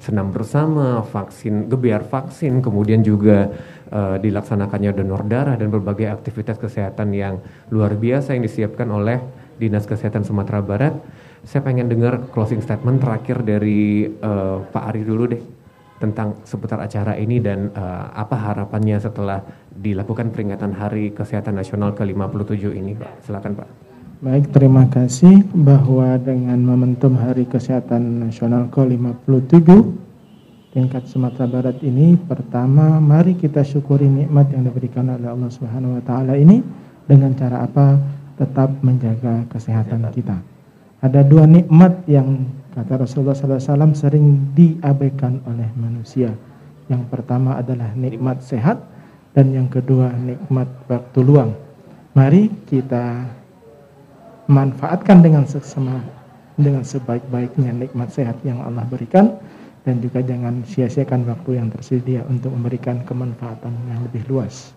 senam 0.03 0.33
bersama, 0.33 0.99
vaksin, 1.05 1.71
gebiar 1.71 2.03
vaksin, 2.03 2.59
kemudian 2.59 3.05
juga 3.05 3.53
uh, 3.93 4.17
dilaksanakannya 4.19 4.91
donor 4.91 5.23
darah 5.23 5.55
dan 5.55 5.71
berbagai 5.71 6.11
aktivitas 6.11 6.59
kesehatan 6.59 7.13
yang 7.15 7.39
luar 7.71 7.95
biasa 7.95 8.35
yang 8.35 8.43
disiapkan 8.43 8.89
oleh 8.89 9.21
Dinas 9.55 9.87
Kesehatan 9.87 10.27
Sumatera 10.27 10.59
Barat. 10.59 10.97
Saya 11.45 11.61
pengen 11.61 11.85
dengar 11.85 12.25
closing 12.33 12.57
statement 12.57 13.05
terakhir 13.05 13.45
dari 13.45 14.09
uh, 14.09 14.65
Pak 14.65 14.83
Ari 14.89 15.05
dulu 15.05 15.29
deh 15.29 15.41
tentang 16.01 16.41
seputar 16.41 16.81
acara 16.81 17.13
ini 17.21 17.37
dan 17.37 17.69
uh, 17.71 18.09
apa 18.17 18.33
harapannya 18.33 18.97
setelah 18.97 19.45
dilakukan 19.69 20.33
peringatan 20.33 20.73
Hari 20.73 21.13
Kesehatan 21.13 21.53
Nasional 21.53 21.93
ke-57 21.93 22.65
ini 22.73 22.97
Pak. 22.97 23.29
Silakan 23.29 23.61
Pak. 23.61 23.67
Baik, 24.25 24.49
terima 24.49 24.89
kasih 24.89 25.45
bahwa 25.53 26.17
dengan 26.17 26.57
momentum 26.65 27.13
Hari 27.13 27.45
Kesehatan 27.45 28.25
Nasional 28.25 28.65
ke-57 28.73 29.69
tingkat 30.73 31.05
Sumatera 31.05 31.45
Barat 31.45 31.77
ini 31.85 32.17
pertama 32.17 32.97
mari 32.97 33.37
kita 33.37 33.61
syukuri 33.61 34.09
nikmat 34.09 34.49
yang 34.49 34.65
diberikan 34.65 35.13
oleh 35.13 35.29
Allah 35.29 35.53
Subhanahu 35.53 36.01
wa 36.01 36.03
taala 36.03 36.33
ini 36.41 36.59
dengan 37.05 37.37
cara 37.37 37.63
apa? 37.63 38.01
Tetap 38.35 38.81
menjaga 38.81 39.47
kesehatan 39.47 40.09
kita. 40.11 40.54
Ada 41.05 41.21
dua 41.21 41.45
nikmat 41.45 42.01
yang 42.09 42.49
kata 42.73 43.05
Rasulullah 43.05 43.37
SAW 43.37 43.93
sering 43.93 44.57
diabaikan 44.57 45.37
oleh 45.45 45.69
manusia. 45.77 46.33
Yang 46.89 47.05
pertama 47.13 47.61
adalah 47.61 47.93
nikmat 47.93 48.41
sehat 48.41 48.81
dan 49.37 49.53
yang 49.53 49.69
kedua 49.69 50.09
nikmat 50.17 50.65
waktu 50.89 51.19
luang. 51.21 51.53
Mari 52.17 52.49
kita 52.65 53.21
manfaatkan 54.49 55.21
dengan 55.21 55.45
seksama 55.45 56.01
dengan 56.57 56.81
sebaik-baiknya 56.81 57.85
nikmat 57.85 58.09
sehat 58.09 58.41
yang 58.41 58.65
Allah 58.65 58.87
berikan 58.89 59.37
dan 59.85 60.01
juga 60.01 60.25
jangan 60.25 60.65
sia-siakan 60.65 61.29
waktu 61.29 61.61
yang 61.61 61.69
tersedia 61.69 62.25
untuk 62.25 62.49
memberikan 62.49 63.05
kemanfaatan 63.05 63.77
yang 63.93 64.01
lebih 64.09 64.25
luas. 64.25 64.73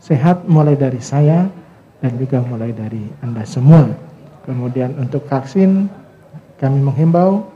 Sehat 0.00 0.48
mulai 0.48 0.80
dari 0.80 1.04
saya 1.04 1.44
dan 2.00 2.16
juga 2.16 2.40
mulai 2.40 2.72
dari 2.72 3.04
Anda 3.20 3.44
semua. 3.44 4.11
Kemudian 4.42 4.98
untuk 4.98 5.22
vaksin 5.30 5.86
kami 6.58 6.78
menghimbau 6.82 7.46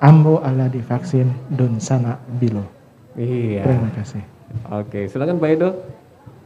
ambo 0.00 0.40
ala 0.40 0.70
divaksin 0.70 1.28
don 1.52 1.76
sana 1.82 2.16
bilo. 2.38 2.64
Iya. 3.18 3.66
Terima 3.66 3.90
kasih. 3.92 4.22
Oke, 4.72 5.10
silakan 5.10 5.36
Pak 5.36 5.50
Edo. 5.52 5.70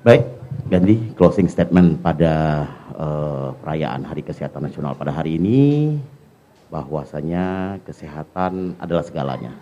Baik, 0.03 0.27
ganti 0.67 1.15
closing 1.15 1.47
statement 1.47 2.03
pada 2.03 2.67
uh, 2.99 3.55
perayaan 3.63 4.03
Hari 4.03 4.27
Kesehatan 4.27 4.67
Nasional 4.67 4.99
pada 4.99 5.15
hari 5.15 5.39
ini 5.39 5.95
bahwasanya 6.73 7.79
kesehatan 7.85 8.81
adalah 8.81 9.05
segalanya. 9.05 9.53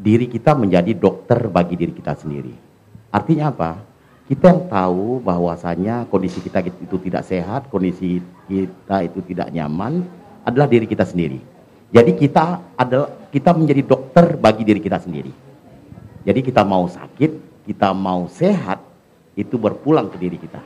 Diri 0.00 0.26
kita 0.26 0.56
menjadi 0.56 0.96
dokter 0.96 1.46
bagi 1.52 1.76
diri 1.76 1.92
kita 1.92 2.16
sendiri. 2.16 2.56
Artinya 3.12 3.52
apa? 3.52 3.91
Kita 4.22 4.54
tahu 4.70 5.18
bahwasanya 5.18 6.06
kondisi 6.06 6.38
kita 6.38 6.62
itu 6.62 6.96
tidak 7.02 7.26
sehat, 7.26 7.66
kondisi 7.68 8.22
kita 8.46 9.02
itu 9.02 9.18
tidak 9.26 9.50
nyaman 9.50 10.06
adalah 10.46 10.70
diri 10.70 10.86
kita 10.86 11.02
sendiri. 11.02 11.42
Jadi 11.92 12.16
kita 12.16 12.72
adalah 12.78 13.28
kita 13.28 13.50
menjadi 13.52 13.82
dokter 13.84 14.38
bagi 14.38 14.62
diri 14.64 14.80
kita 14.80 15.02
sendiri. 15.02 15.32
Jadi 16.22 16.40
kita 16.40 16.62
mau 16.62 16.86
sakit, 16.86 17.64
kita 17.66 17.90
mau 17.92 18.30
sehat 18.30 18.80
itu 19.34 19.58
berpulang 19.58 20.08
ke 20.08 20.16
diri 20.16 20.38
kita. 20.38 20.62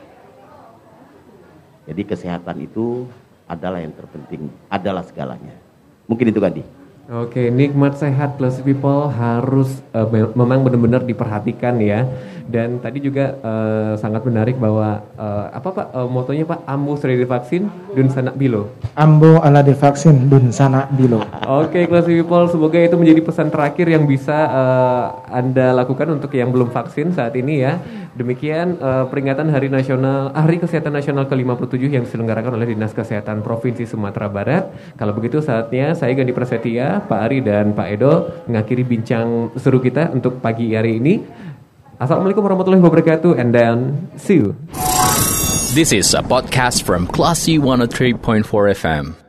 Jadi 1.87 2.01
kesehatan 2.03 2.57
itu 2.61 3.07
adalah 3.47 3.79
yang 3.79 3.95
terpenting, 3.95 4.51
adalah 4.67 5.01
segalanya. 5.01 5.55
Mungkin 6.05 6.29
itu 6.29 6.39
Gandhi. 6.39 6.63
Oke, 7.07 7.47
nikmat 7.47 7.95
sehat 7.95 8.35
plus 8.35 8.59
people 8.59 9.07
harus 9.07 9.79
uh, 9.95 10.03
memang 10.11 10.59
benar-benar 10.59 11.07
diperhatikan 11.07 11.79
ya. 11.79 12.03
Dan 12.43 12.83
tadi 12.83 12.99
juga 12.99 13.31
uh, 13.47 13.95
sangat 13.95 14.27
menarik 14.27 14.59
bahwa 14.59 15.07
uh, 15.15 15.47
apa 15.55 15.71
Pak 15.71 15.87
uh, 15.95 16.03
motonya 16.11 16.43
Pak 16.43 16.67
Ambo 16.67 16.99
sudah 16.99 17.15
divaksin 17.15 17.71
dun 17.95 18.11
sanak 18.11 18.35
bilo. 18.35 18.75
Ambo 18.99 19.39
ala 19.39 19.63
divaksin 19.63 20.27
dun 20.27 20.51
sanak 20.51 20.91
bilo. 20.99 21.23
Oke, 21.47 21.87
kelas 21.87 22.11
people 22.11 22.43
semoga 22.51 22.75
itu 22.75 22.99
menjadi 22.99 23.23
pesan 23.23 23.55
terakhir 23.55 23.87
yang 23.87 24.03
bisa 24.03 24.35
uh, 24.51 25.03
Anda 25.31 25.71
lakukan 25.79 26.11
untuk 26.11 26.35
yang 26.35 26.51
belum 26.51 26.75
vaksin 26.75 27.15
saat 27.15 27.31
ini 27.39 27.63
ya. 27.63 27.79
Demikian 28.17 28.81
uh, 28.81 29.05
peringatan 29.05 29.53
Hari 29.53 29.69
Nasional 29.69 30.33
Hari 30.33 30.57
Kesehatan 30.57 30.89
Nasional 30.89 31.29
ke-57 31.29 31.85
yang 31.85 32.01
diselenggarakan 32.01 32.57
oleh 32.57 32.73
Dinas 32.73 32.89
Kesehatan 32.89 33.45
Provinsi 33.45 33.85
Sumatera 33.85 34.25
Barat. 34.25 34.73
Kalau 34.97 35.13
begitu 35.13 35.37
saatnya 35.37 35.93
saya 35.93 36.17
Gandhi 36.17 36.33
Prasetya, 36.33 37.05
Pak 37.05 37.19
Ari 37.29 37.45
dan 37.45 37.77
Pak 37.77 37.87
Edo 37.93 38.13
mengakhiri 38.49 38.81
bincang 38.81 39.53
seru 39.61 39.77
kita 39.77 40.09
untuk 40.09 40.41
pagi 40.41 40.73
hari 40.73 40.97
ini. 40.97 41.21
Assalamualaikum 42.01 42.41
warahmatullahi 42.41 42.81
wabarakatuh 42.81 43.37
and 43.37 43.53
then 43.53 43.77
see 44.17 44.41
you. 44.41 44.57
This 45.77 45.93
is 45.93 46.17
a 46.17 46.25
podcast 46.25 46.81
from 46.81 47.05
Classy 47.05 47.61
103.4 47.61 48.17
FM. 48.73 49.26